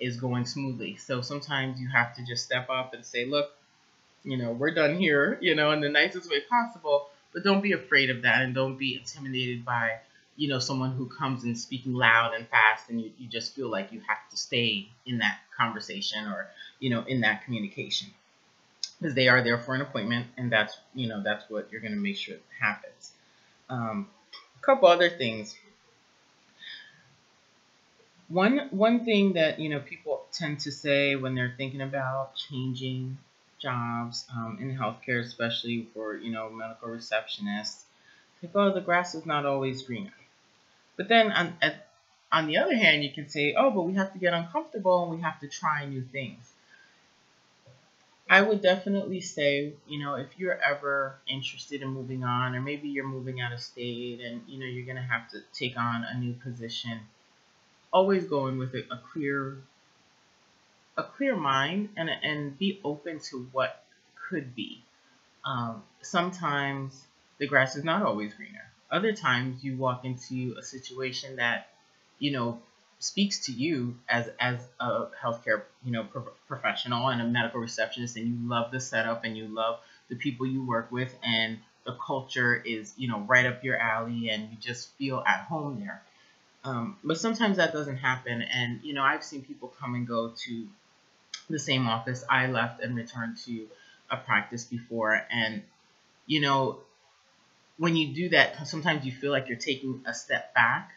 is 0.00 0.16
going 0.16 0.46
smoothly. 0.46 0.96
So 0.96 1.20
sometimes 1.20 1.80
you 1.80 1.88
have 1.88 2.14
to 2.16 2.24
just 2.24 2.44
step 2.44 2.68
up 2.70 2.94
and 2.94 3.04
say, 3.04 3.24
look, 3.24 3.52
you 4.24 4.36
know, 4.36 4.52
we're 4.52 4.74
done 4.74 4.96
here, 4.96 5.38
you 5.40 5.54
know, 5.54 5.72
in 5.72 5.80
the 5.80 5.88
nicest 5.88 6.30
way 6.30 6.40
possible. 6.40 7.08
But 7.32 7.44
don't 7.44 7.62
be 7.62 7.72
afraid 7.72 8.10
of 8.10 8.22
that 8.22 8.42
and 8.42 8.54
don't 8.54 8.76
be 8.76 8.96
intimidated 8.96 9.64
by, 9.64 9.98
you 10.36 10.48
know, 10.48 10.58
someone 10.58 10.92
who 10.92 11.06
comes 11.06 11.44
and 11.44 11.58
speaking 11.58 11.94
loud 11.94 12.34
and 12.34 12.46
fast 12.48 12.90
and 12.90 13.00
you, 13.00 13.10
you 13.18 13.26
just 13.26 13.54
feel 13.54 13.68
like 13.68 13.92
you 13.92 14.00
have 14.00 14.28
to 14.30 14.36
stay 14.36 14.88
in 15.06 15.18
that 15.18 15.38
conversation 15.56 16.26
or, 16.26 16.48
you 16.78 16.90
know, 16.90 17.04
in 17.04 17.22
that 17.22 17.44
communication. 17.44 18.08
Because 19.00 19.14
they 19.14 19.28
are 19.28 19.42
there 19.42 19.58
for 19.58 19.74
an 19.74 19.80
appointment 19.80 20.26
and 20.36 20.52
that's, 20.52 20.76
you 20.94 21.08
know, 21.08 21.22
that's 21.22 21.48
what 21.50 21.68
you're 21.72 21.80
going 21.80 21.94
to 21.94 21.98
make 21.98 22.16
sure 22.16 22.36
happens. 22.60 23.12
Um, 23.68 24.08
a 24.62 24.64
couple 24.64 24.88
other 24.88 25.08
things. 25.08 25.56
One 28.28 28.68
one 28.70 29.04
thing 29.04 29.34
that 29.34 29.58
you 29.58 29.68
know 29.68 29.80
people 29.80 30.24
tend 30.32 30.60
to 30.60 30.72
say 30.72 31.16
when 31.16 31.34
they're 31.34 31.54
thinking 31.58 31.82
about 31.82 32.34
changing 32.34 33.18
jobs 33.62 34.26
um, 34.36 34.58
in 34.60 34.76
healthcare, 34.76 35.20
especially 35.20 35.88
for 35.94 36.16
you 36.16 36.32
know 36.32 36.50
medical 36.50 36.88
receptionists. 36.88 37.82
Like, 38.42 38.52
oh, 38.56 38.74
the 38.74 38.80
grass 38.80 39.14
is 39.14 39.24
not 39.24 39.46
always 39.46 39.82
greener. 39.82 40.12
But 40.96 41.08
then 41.08 41.30
on 41.32 41.54
at, 41.62 41.88
on 42.32 42.46
the 42.46 42.58
other 42.58 42.76
hand, 42.76 43.04
you 43.04 43.10
can 43.10 43.28
say, 43.28 43.54
oh, 43.56 43.70
but 43.70 43.82
we 43.82 43.94
have 43.94 44.12
to 44.12 44.18
get 44.18 44.34
uncomfortable 44.34 45.02
and 45.02 45.16
we 45.16 45.22
have 45.22 45.38
to 45.40 45.48
try 45.48 45.84
new 45.84 46.02
things. 46.02 46.52
I 48.28 48.40
would 48.40 48.62
definitely 48.62 49.20
say, 49.20 49.74
you 49.86 49.98
know, 49.98 50.14
if 50.14 50.28
you're 50.38 50.58
ever 50.58 51.16
interested 51.28 51.82
in 51.82 51.88
moving 51.88 52.24
on, 52.24 52.54
or 52.54 52.62
maybe 52.62 52.88
you're 52.88 53.06
moving 53.06 53.42
out 53.42 53.52
of 53.52 53.60
state 53.60 54.20
and 54.20 54.42
you 54.48 54.58
know 54.58 54.66
you're 54.66 54.86
gonna 54.86 55.06
have 55.06 55.30
to 55.30 55.40
take 55.52 55.76
on 55.78 56.04
a 56.04 56.18
new 56.18 56.32
position, 56.34 57.00
always 57.92 58.24
go 58.24 58.46
in 58.46 58.58
with 58.58 58.74
a, 58.74 58.84
a 58.90 59.00
clear 59.12 59.58
a 60.96 61.02
clear 61.02 61.36
mind 61.36 61.90
and 61.96 62.10
and 62.10 62.58
be 62.58 62.80
open 62.84 63.20
to 63.30 63.48
what 63.52 63.84
could 64.28 64.54
be. 64.54 64.82
Um, 65.44 65.82
sometimes 66.02 67.06
the 67.38 67.46
grass 67.46 67.76
is 67.76 67.84
not 67.84 68.02
always 68.02 68.34
greener. 68.34 68.70
Other 68.90 69.12
times 69.12 69.64
you 69.64 69.76
walk 69.76 70.04
into 70.04 70.54
a 70.58 70.62
situation 70.62 71.36
that 71.36 71.68
you 72.18 72.32
know 72.32 72.60
speaks 72.98 73.46
to 73.46 73.52
you 73.52 73.96
as 74.08 74.28
as 74.38 74.60
a 74.78 75.06
healthcare 75.20 75.62
you 75.84 75.92
know 75.92 76.04
pro- 76.04 76.32
professional 76.46 77.08
and 77.08 77.20
a 77.20 77.24
medical 77.24 77.60
receptionist, 77.60 78.16
and 78.16 78.26
you 78.26 78.48
love 78.48 78.70
the 78.70 78.80
setup 78.80 79.24
and 79.24 79.36
you 79.36 79.48
love 79.48 79.80
the 80.08 80.16
people 80.16 80.46
you 80.46 80.64
work 80.64 80.92
with, 80.92 81.14
and 81.24 81.58
the 81.84 81.94
culture 81.94 82.54
is 82.54 82.92
you 82.98 83.08
know 83.08 83.20
right 83.20 83.46
up 83.46 83.64
your 83.64 83.78
alley, 83.78 84.28
and 84.28 84.50
you 84.50 84.56
just 84.60 84.90
feel 84.96 85.22
at 85.26 85.40
home 85.46 85.80
there. 85.80 86.02
Um, 86.64 86.96
but 87.02 87.18
sometimes 87.18 87.56
that 87.56 87.72
doesn't 87.72 87.96
happen, 87.96 88.42
and 88.42 88.80
you 88.84 88.92
know 88.92 89.02
I've 89.02 89.24
seen 89.24 89.42
people 89.42 89.72
come 89.80 89.94
and 89.94 90.06
go 90.06 90.32
to 90.44 90.68
the 91.52 91.58
same 91.58 91.86
office 91.86 92.24
I 92.28 92.48
left 92.48 92.82
and 92.82 92.96
returned 92.96 93.36
to 93.46 93.68
a 94.10 94.16
practice 94.16 94.64
before, 94.64 95.24
and 95.30 95.62
you 96.26 96.40
know 96.40 96.80
when 97.78 97.96
you 97.96 98.14
do 98.14 98.28
that, 98.30 98.66
sometimes 98.68 99.04
you 99.04 99.12
feel 99.12 99.32
like 99.32 99.48
you're 99.48 99.56
taking 99.56 100.02
a 100.06 100.14
step 100.14 100.54
back, 100.54 100.92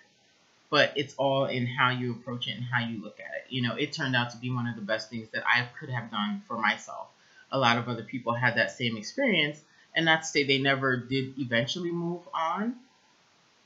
but 0.70 0.94
it's 0.96 1.16
all 1.16 1.46
in 1.46 1.66
how 1.66 1.90
you 1.90 2.12
approach 2.12 2.48
it 2.48 2.52
and 2.52 2.64
how 2.64 2.86
you 2.86 3.02
look 3.02 3.20
at 3.20 3.34
it. 3.36 3.46
You 3.50 3.62
know, 3.62 3.76
it 3.76 3.94
turned 3.94 4.16
out 4.16 4.32
to 4.32 4.38
be 4.38 4.50
one 4.50 4.68
of 4.68 4.76
the 4.76 4.82
best 4.82 5.10
things 5.10 5.30
that 5.34 5.44
I 5.48 5.68
could 5.80 5.90
have 5.90 6.12
done 6.12 6.44
for 6.48 6.58
myself. 6.58 7.08
A 7.52 7.58
lot 7.58 7.78
of 7.78 7.88
other 7.88 8.04
people 8.04 8.34
had 8.34 8.58
that 8.58 8.72
same 8.72 8.98
experience, 8.98 9.62
and 9.96 10.06
not 10.06 10.22
to 10.22 10.28
say 10.28 10.44
they 10.44 10.58
never 10.58 10.98
did 10.98 11.40
eventually 11.40 11.92
move 11.92 12.22
on, 12.34 12.76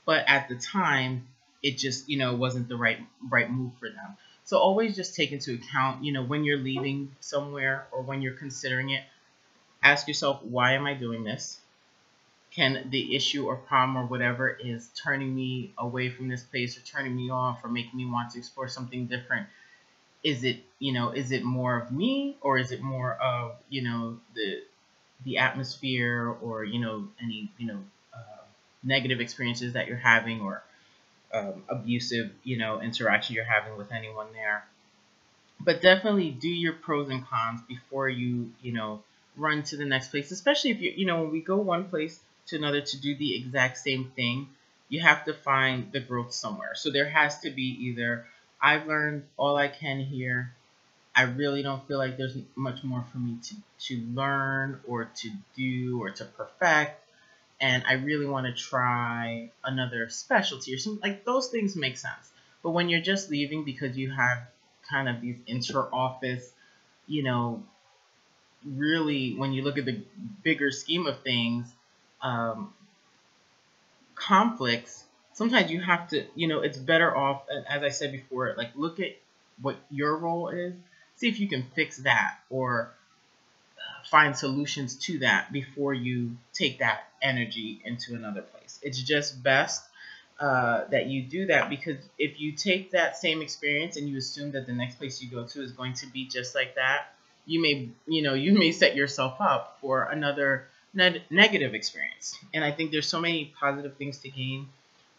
but 0.06 0.24
at 0.26 0.48
the 0.48 0.56
time, 0.56 1.26
it 1.62 1.76
just 1.76 2.08
you 2.08 2.18
know 2.18 2.34
wasn't 2.34 2.68
the 2.68 2.76
right 2.76 3.00
right 3.28 3.50
move 3.50 3.72
for 3.78 3.90
them. 3.90 4.16
So 4.50 4.58
always 4.58 4.96
just 4.96 5.14
take 5.14 5.30
into 5.30 5.54
account, 5.54 6.04
you 6.04 6.10
know, 6.10 6.24
when 6.24 6.42
you're 6.42 6.58
leaving 6.58 7.14
somewhere 7.20 7.86
or 7.92 8.02
when 8.02 8.20
you're 8.20 8.34
considering 8.34 8.90
it, 8.90 9.04
ask 9.80 10.08
yourself, 10.08 10.42
why 10.42 10.72
am 10.72 10.86
I 10.86 10.94
doing 10.94 11.22
this? 11.22 11.60
Can 12.50 12.90
the 12.90 13.14
issue 13.14 13.46
or 13.46 13.54
problem 13.54 13.96
or 13.96 14.06
whatever 14.06 14.48
is 14.48 14.88
turning 14.96 15.32
me 15.32 15.72
away 15.78 16.10
from 16.10 16.26
this 16.26 16.42
place 16.42 16.76
or 16.76 16.80
turning 16.80 17.14
me 17.14 17.30
off 17.30 17.60
or 17.62 17.68
making 17.68 17.96
me 17.96 18.06
want 18.06 18.32
to 18.32 18.38
explore 18.38 18.66
something 18.66 19.06
different? 19.06 19.46
Is 20.24 20.42
it, 20.42 20.64
you 20.80 20.94
know, 20.94 21.12
is 21.12 21.30
it 21.30 21.44
more 21.44 21.78
of 21.78 21.92
me 21.92 22.36
or 22.40 22.58
is 22.58 22.72
it 22.72 22.82
more 22.82 23.12
of, 23.22 23.52
you 23.68 23.82
know, 23.82 24.18
the 24.34 24.64
the 25.24 25.38
atmosphere 25.38 26.26
or, 26.42 26.64
you 26.64 26.80
know, 26.80 27.06
any, 27.22 27.52
you 27.56 27.68
know, 27.68 27.78
uh, 28.12 28.42
negative 28.82 29.20
experiences 29.20 29.74
that 29.74 29.86
you're 29.86 29.96
having 29.96 30.40
or 30.40 30.64
um, 31.32 31.62
abusive, 31.68 32.30
you 32.44 32.56
know, 32.58 32.80
interaction 32.80 33.34
you're 33.34 33.44
having 33.44 33.76
with 33.76 33.92
anyone 33.92 34.26
there. 34.32 34.64
But 35.60 35.82
definitely 35.82 36.30
do 36.30 36.48
your 36.48 36.72
pros 36.72 37.10
and 37.10 37.26
cons 37.26 37.60
before 37.68 38.08
you, 38.08 38.52
you 38.62 38.72
know, 38.72 39.02
run 39.36 39.62
to 39.64 39.76
the 39.76 39.84
next 39.84 40.08
place. 40.08 40.30
Especially 40.30 40.70
if 40.70 40.80
you, 40.80 40.92
you 40.96 41.06
know, 41.06 41.22
when 41.22 41.32
we 41.32 41.40
go 41.40 41.58
one 41.58 41.88
place 41.88 42.18
to 42.46 42.56
another 42.56 42.80
to 42.80 43.00
do 43.00 43.14
the 43.14 43.36
exact 43.36 43.78
same 43.78 44.10
thing, 44.16 44.48
you 44.88 45.00
have 45.00 45.24
to 45.26 45.34
find 45.34 45.92
the 45.92 46.00
growth 46.00 46.32
somewhere. 46.32 46.74
So 46.74 46.90
there 46.90 47.08
has 47.08 47.40
to 47.40 47.50
be 47.50 47.76
either 47.88 48.26
I've 48.60 48.86
learned 48.86 49.24
all 49.36 49.56
I 49.56 49.68
can 49.68 50.00
here. 50.00 50.52
I 51.14 51.22
really 51.22 51.62
don't 51.62 51.86
feel 51.86 51.98
like 51.98 52.16
there's 52.16 52.36
much 52.56 52.82
more 52.84 53.04
for 53.12 53.18
me 53.18 53.38
to, 53.42 53.54
to 53.86 54.02
learn 54.14 54.80
or 54.86 55.04
to 55.04 55.30
do 55.56 56.02
or 56.02 56.10
to 56.10 56.24
perfect 56.24 57.00
and 57.60 57.82
I 57.86 57.94
really 57.94 58.26
want 58.26 58.46
to 58.46 58.52
try 58.52 59.50
another 59.64 60.08
specialty 60.08 60.74
or 60.74 60.78
something 60.78 61.02
like 61.02 61.24
those 61.24 61.48
things 61.48 61.76
make 61.76 61.98
sense. 61.98 62.30
But 62.62 62.70
when 62.70 62.88
you're 62.88 63.00
just 63.00 63.30
leaving 63.30 63.64
because 63.64 63.96
you 63.96 64.10
have 64.10 64.38
kind 64.88 65.08
of 65.08 65.20
these 65.20 65.38
inter-office, 65.46 66.52
you 67.06 67.22
know, 67.22 67.62
really 68.64 69.34
when 69.34 69.52
you 69.52 69.62
look 69.62 69.78
at 69.78 69.84
the 69.84 70.02
bigger 70.42 70.70
scheme 70.70 71.06
of 71.06 71.22
things, 71.22 71.72
um, 72.22 72.72
conflicts. 74.14 75.04
Sometimes 75.32 75.70
you 75.70 75.80
have 75.80 76.08
to, 76.08 76.26
you 76.34 76.48
know, 76.48 76.60
it's 76.60 76.76
better 76.78 77.16
off, 77.16 77.42
as 77.68 77.82
I 77.82 77.88
said 77.88 78.12
before, 78.12 78.54
like 78.56 78.72
look 78.74 79.00
at 79.00 79.16
what 79.60 79.76
your 79.90 80.16
role 80.18 80.48
is, 80.48 80.74
see 81.16 81.28
if 81.28 81.40
you 81.40 81.48
can 81.48 81.62
fix 81.74 81.98
that 81.98 82.38
or 82.50 82.92
find 84.10 84.36
solutions 84.36 84.96
to 84.96 85.20
that 85.20 85.52
before 85.52 85.94
you 85.94 86.36
take 86.52 86.80
that 86.80 87.04
energy 87.22 87.80
into 87.84 88.14
another 88.14 88.42
place. 88.42 88.78
It's 88.82 89.00
just 89.00 89.42
best 89.42 89.84
uh, 90.40 90.84
that 90.90 91.06
you 91.06 91.22
do 91.22 91.46
that 91.46 91.70
because 91.70 91.98
if 92.18 92.40
you 92.40 92.52
take 92.52 92.90
that 92.90 93.16
same 93.16 93.40
experience 93.40 93.96
and 93.96 94.08
you 94.08 94.16
assume 94.16 94.52
that 94.52 94.66
the 94.66 94.72
next 94.72 94.96
place 94.96 95.22
you 95.22 95.28
go 95.28 95.44
to 95.44 95.62
is 95.62 95.72
going 95.72 95.92
to 95.94 96.06
be 96.06 96.26
just 96.26 96.54
like 96.54 96.74
that, 96.74 97.12
you 97.46 97.62
may 97.62 97.88
you 98.06 98.22
know 98.22 98.34
you 98.34 98.52
may 98.52 98.72
set 98.72 98.96
yourself 98.96 99.40
up 99.40 99.78
for 99.80 100.02
another 100.04 100.66
ne- 100.92 101.22
negative 101.30 101.74
experience. 101.74 102.36
And 102.52 102.64
I 102.64 102.72
think 102.72 102.90
there's 102.90 103.08
so 103.08 103.20
many 103.20 103.52
positive 103.58 103.96
things 103.96 104.18
to 104.18 104.28
gain 104.28 104.68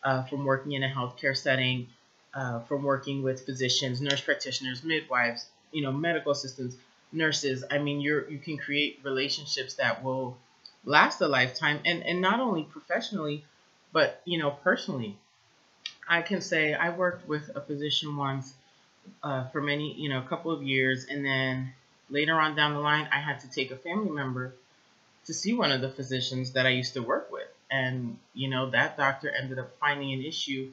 uh, 0.03 0.23
from 0.23 0.43
working 0.43 0.73
in 0.73 0.83
a 0.83 0.89
healthcare 0.89 1.37
setting, 1.37 1.87
uh, 2.33 2.59
from 2.61 2.83
working 2.83 3.23
with 3.23 3.45
physicians, 3.45 4.01
nurse 4.01 4.21
practitioners, 4.21 4.83
midwives, 4.83 5.45
you 5.71 5.81
know, 5.81 5.91
medical 5.91 6.31
assistants 6.31 6.75
nurses, 7.11 7.63
I 7.69 7.77
mean, 7.77 8.01
you're 8.01 8.29
you 8.29 8.39
can 8.39 8.57
create 8.57 8.99
relationships 9.03 9.75
that 9.75 10.03
will 10.03 10.37
last 10.85 11.21
a 11.21 11.27
lifetime, 11.27 11.79
and 11.85 12.03
and 12.03 12.21
not 12.21 12.39
only 12.39 12.63
professionally, 12.63 13.43
but 13.91 14.21
you 14.25 14.37
know 14.37 14.51
personally. 14.51 15.17
I 16.07 16.21
can 16.21 16.41
say 16.41 16.73
I 16.73 16.89
worked 16.89 17.27
with 17.27 17.49
a 17.55 17.61
physician 17.61 18.17
once 18.17 18.53
uh, 19.23 19.47
for 19.49 19.61
many, 19.61 19.93
you 19.93 20.09
know, 20.09 20.19
a 20.19 20.27
couple 20.27 20.51
of 20.51 20.61
years, 20.61 21.05
and 21.05 21.23
then 21.25 21.73
later 22.09 22.33
on 22.33 22.55
down 22.55 22.73
the 22.73 22.79
line, 22.79 23.07
I 23.11 23.19
had 23.19 23.39
to 23.41 23.49
take 23.49 23.71
a 23.71 23.77
family 23.77 24.11
member 24.11 24.53
to 25.25 25.33
see 25.33 25.53
one 25.53 25.71
of 25.71 25.81
the 25.81 25.89
physicians 25.89 26.51
that 26.53 26.65
I 26.65 26.69
used 26.69 26.93
to 26.95 27.01
work 27.01 27.31
with, 27.31 27.47
and 27.69 28.17
you 28.33 28.49
know 28.49 28.69
that 28.71 28.97
doctor 28.97 29.29
ended 29.29 29.59
up 29.59 29.71
finding 29.79 30.11
an 30.13 30.23
issue 30.23 30.71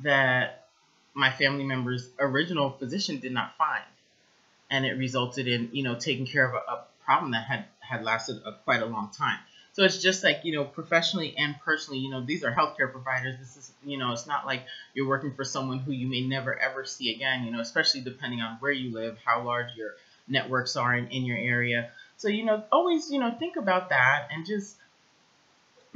that 0.00 0.66
my 1.14 1.30
family 1.30 1.64
member's 1.64 2.10
original 2.18 2.70
physician 2.70 3.20
did 3.20 3.32
not 3.32 3.56
find 3.56 3.84
and 4.70 4.84
it 4.84 4.94
resulted 4.94 5.46
in 5.46 5.70
you 5.72 5.82
know 5.82 5.94
taking 5.94 6.26
care 6.26 6.46
of 6.46 6.54
a, 6.54 6.72
a 6.72 6.84
problem 7.04 7.32
that 7.32 7.44
had 7.44 7.64
had 7.80 8.04
lasted 8.04 8.40
a, 8.44 8.52
quite 8.64 8.82
a 8.82 8.86
long 8.86 9.10
time. 9.10 9.38
So 9.72 9.84
it's 9.84 10.02
just 10.02 10.24
like 10.24 10.40
you 10.44 10.52
know 10.52 10.64
professionally 10.64 11.34
and 11.36 11.54
personally, 11.64 12.00
you 12.00 12.10
know 12.10 12.24
these 12.24 12.44
are 12.44 12.52
healthcare 12.52 12.90
providers. 12.90 13.36
This 13.38 13.56
is 13.56 13.72
you 13.84 13.98
know 13.98 14.12
it's 14.12 14.26
not 14.26 14.46
like 14.46 14.64
you're 14.94 15.08
working 15.08 15.34
for 15.34 15.44
someone 15.44 15.78
who 15.78 15.92
you 15.92 16.06
may 16.06 16.22
never 16.22 16.58
ever 16.58 16.84
see 16.84 17.14
again. 17.14 17.44
You 17.44 17.52
know 17.52 17.60
especially 17.60 18.00
depending 18.00 18.40
on 18.40 18.56
where 18.60 18.72
you 18.72 18.92
live, 18.92 19.18
how 19.24 19.42
large 19.42 19.74
your 19.76 19.92
networks 20.28 20.76
are 20.76 20.96
in, 20.96 21.08
in 21.08 21.24
your 21.24 21.38
area. 21.38 21.90
So 22.16 22.28
you 22.28 22.44
know 22.44 22.64
always 22.72 23.10
you 23.10 23.20
know 23.20 23.30
think 23.38 23.56
about 23.56 23.90
that 23.90 24.28
and 24.32 24.46
just 24.46 24.76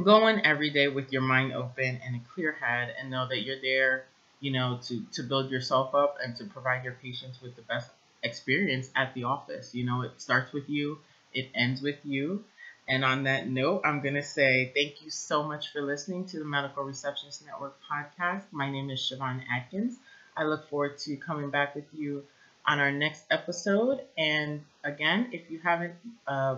go 0.03 0.29
in 0.29 0.45
every 0.47 0.71
day 0.71 0.89
with 0.89 1.13
your 1.13 1.23
mind 1.23 1.53
open 1.53 2.01
and 2.05 2.17
a 2.17 2.21
clear 2.35 2.53
head 2.53 2.95
and 2.99 3.11
know 3.11 3.29
that 3.29 3.43
you're 3.43 3.61
there 3.61 4.05
you 4.41 4.51
know 4.51 4.79
to 4.83 5.03
to 5.13 5.23
build 5.23 5.51
yourself 5.51 5.95
up 5.95 6.17
and 6.25 6.37
to 6.37 6.45
provide 6.45 6.85
your 6.85 6.95
patients 6.95 7.41
with 7.43 7.55
the 7.57 7.63
best 7.63 7.91
experience 8.23 8.91
at 8.95 9.15
the 9.15 9.25
office. 9.25 9.75
You 9.75 9.85
know, 9.85 10.03
it 10.03 10.21
starts 10.21 10.53
with 10.53 10.69
you, 10.69 10.99
it 11.33 11.51
ends 11.55 11.83
with 11.83 11.99
you. 12.05 12.45
And 12.89 13.05
on 13.05 13.25
that 13.25 13.49
note, 13.49 13.83
I'm 13.85 14.01
going 14.01 14.15
to 14.15 14.23
say 14.23 14.73
thank 14.75 15.03
you 15.03 15.11
so 15.11 15.45
much 15.45 15.73
for 15.73 15.81
listening 15.81 16.27
to 16.27 16.39
the 16.39 16.45
Medical 16.45 16.83
Receptionist 16.83 17.47
Network 17.47 17.77
podcast. 17.89 18.43
My 18.51 18.71
name 18.71 18.91
is 18.91 19.01
Siobhan 19.01 19.43
Atkins. 19.55 19.97
I 20.37 20.45
look 20.45 20.69
forward 20.69 20.99
to 20.99 21.17
coming 21.17 21.51
back 21.51 21.75
with 21.75 21.85
you 21.97 22.25
on 22.67 22.81
our 22.81 22.91
next 22.91 23.25
episode. 23.31 24.01
And 24.19 24.65
again, 24.83 25.29
if 25.33 25.51
you 25.51 25.61
haven't 25.61 25.95
uh, 26.27 26.57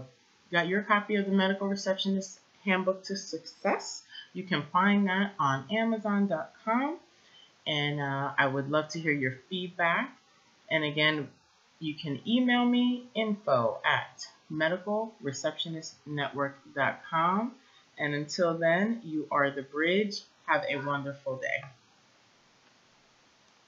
got 0.50 0.68
your 0.68 0.82
copy 0.82 1.16
of 1.16 1.26
the 1.26 1.32
Medical 1.32 1.68
Receptionist 1.68 2.40
Handbook 2.64 3.04
to 3.04 3.16
Success, 3.16 4.02
you 4.32 4.44
can 4.44 4.62
find 4.72 5.08
that 5.08 5.34
on 5.38 5.66
Amazon.com. 5.70 6.96
And 7.66 8.00
uh, 8.00 8.32
I 8.38 8.46
would 8.46 8.70
love 8.70 8.88
to 8.88 9.00
hear 9.00 9.12
your 9.12 9.38
feedback. 9.50 10.16
And 10.70 10.84
again, 10.84 11.28
you 11.82 11.94
can 11.94 12.20
email 12.26 12.64
me 12.64 13.10
info 13.14 13.78
at 13.84 14.26
medicalreceptionistnetwork.com. 14.52 17.52
And 17.98 18.14
until 18.14 18.56
then, 18.56 19.02
you 19.04 19.28
are 19.30 19.50
the 19.50 19.60
bridge. 19.62 20.22
Have 20.46 20.64
a 20.68 20.76
wonderful 20.76 21.36
day. 21.36 21.62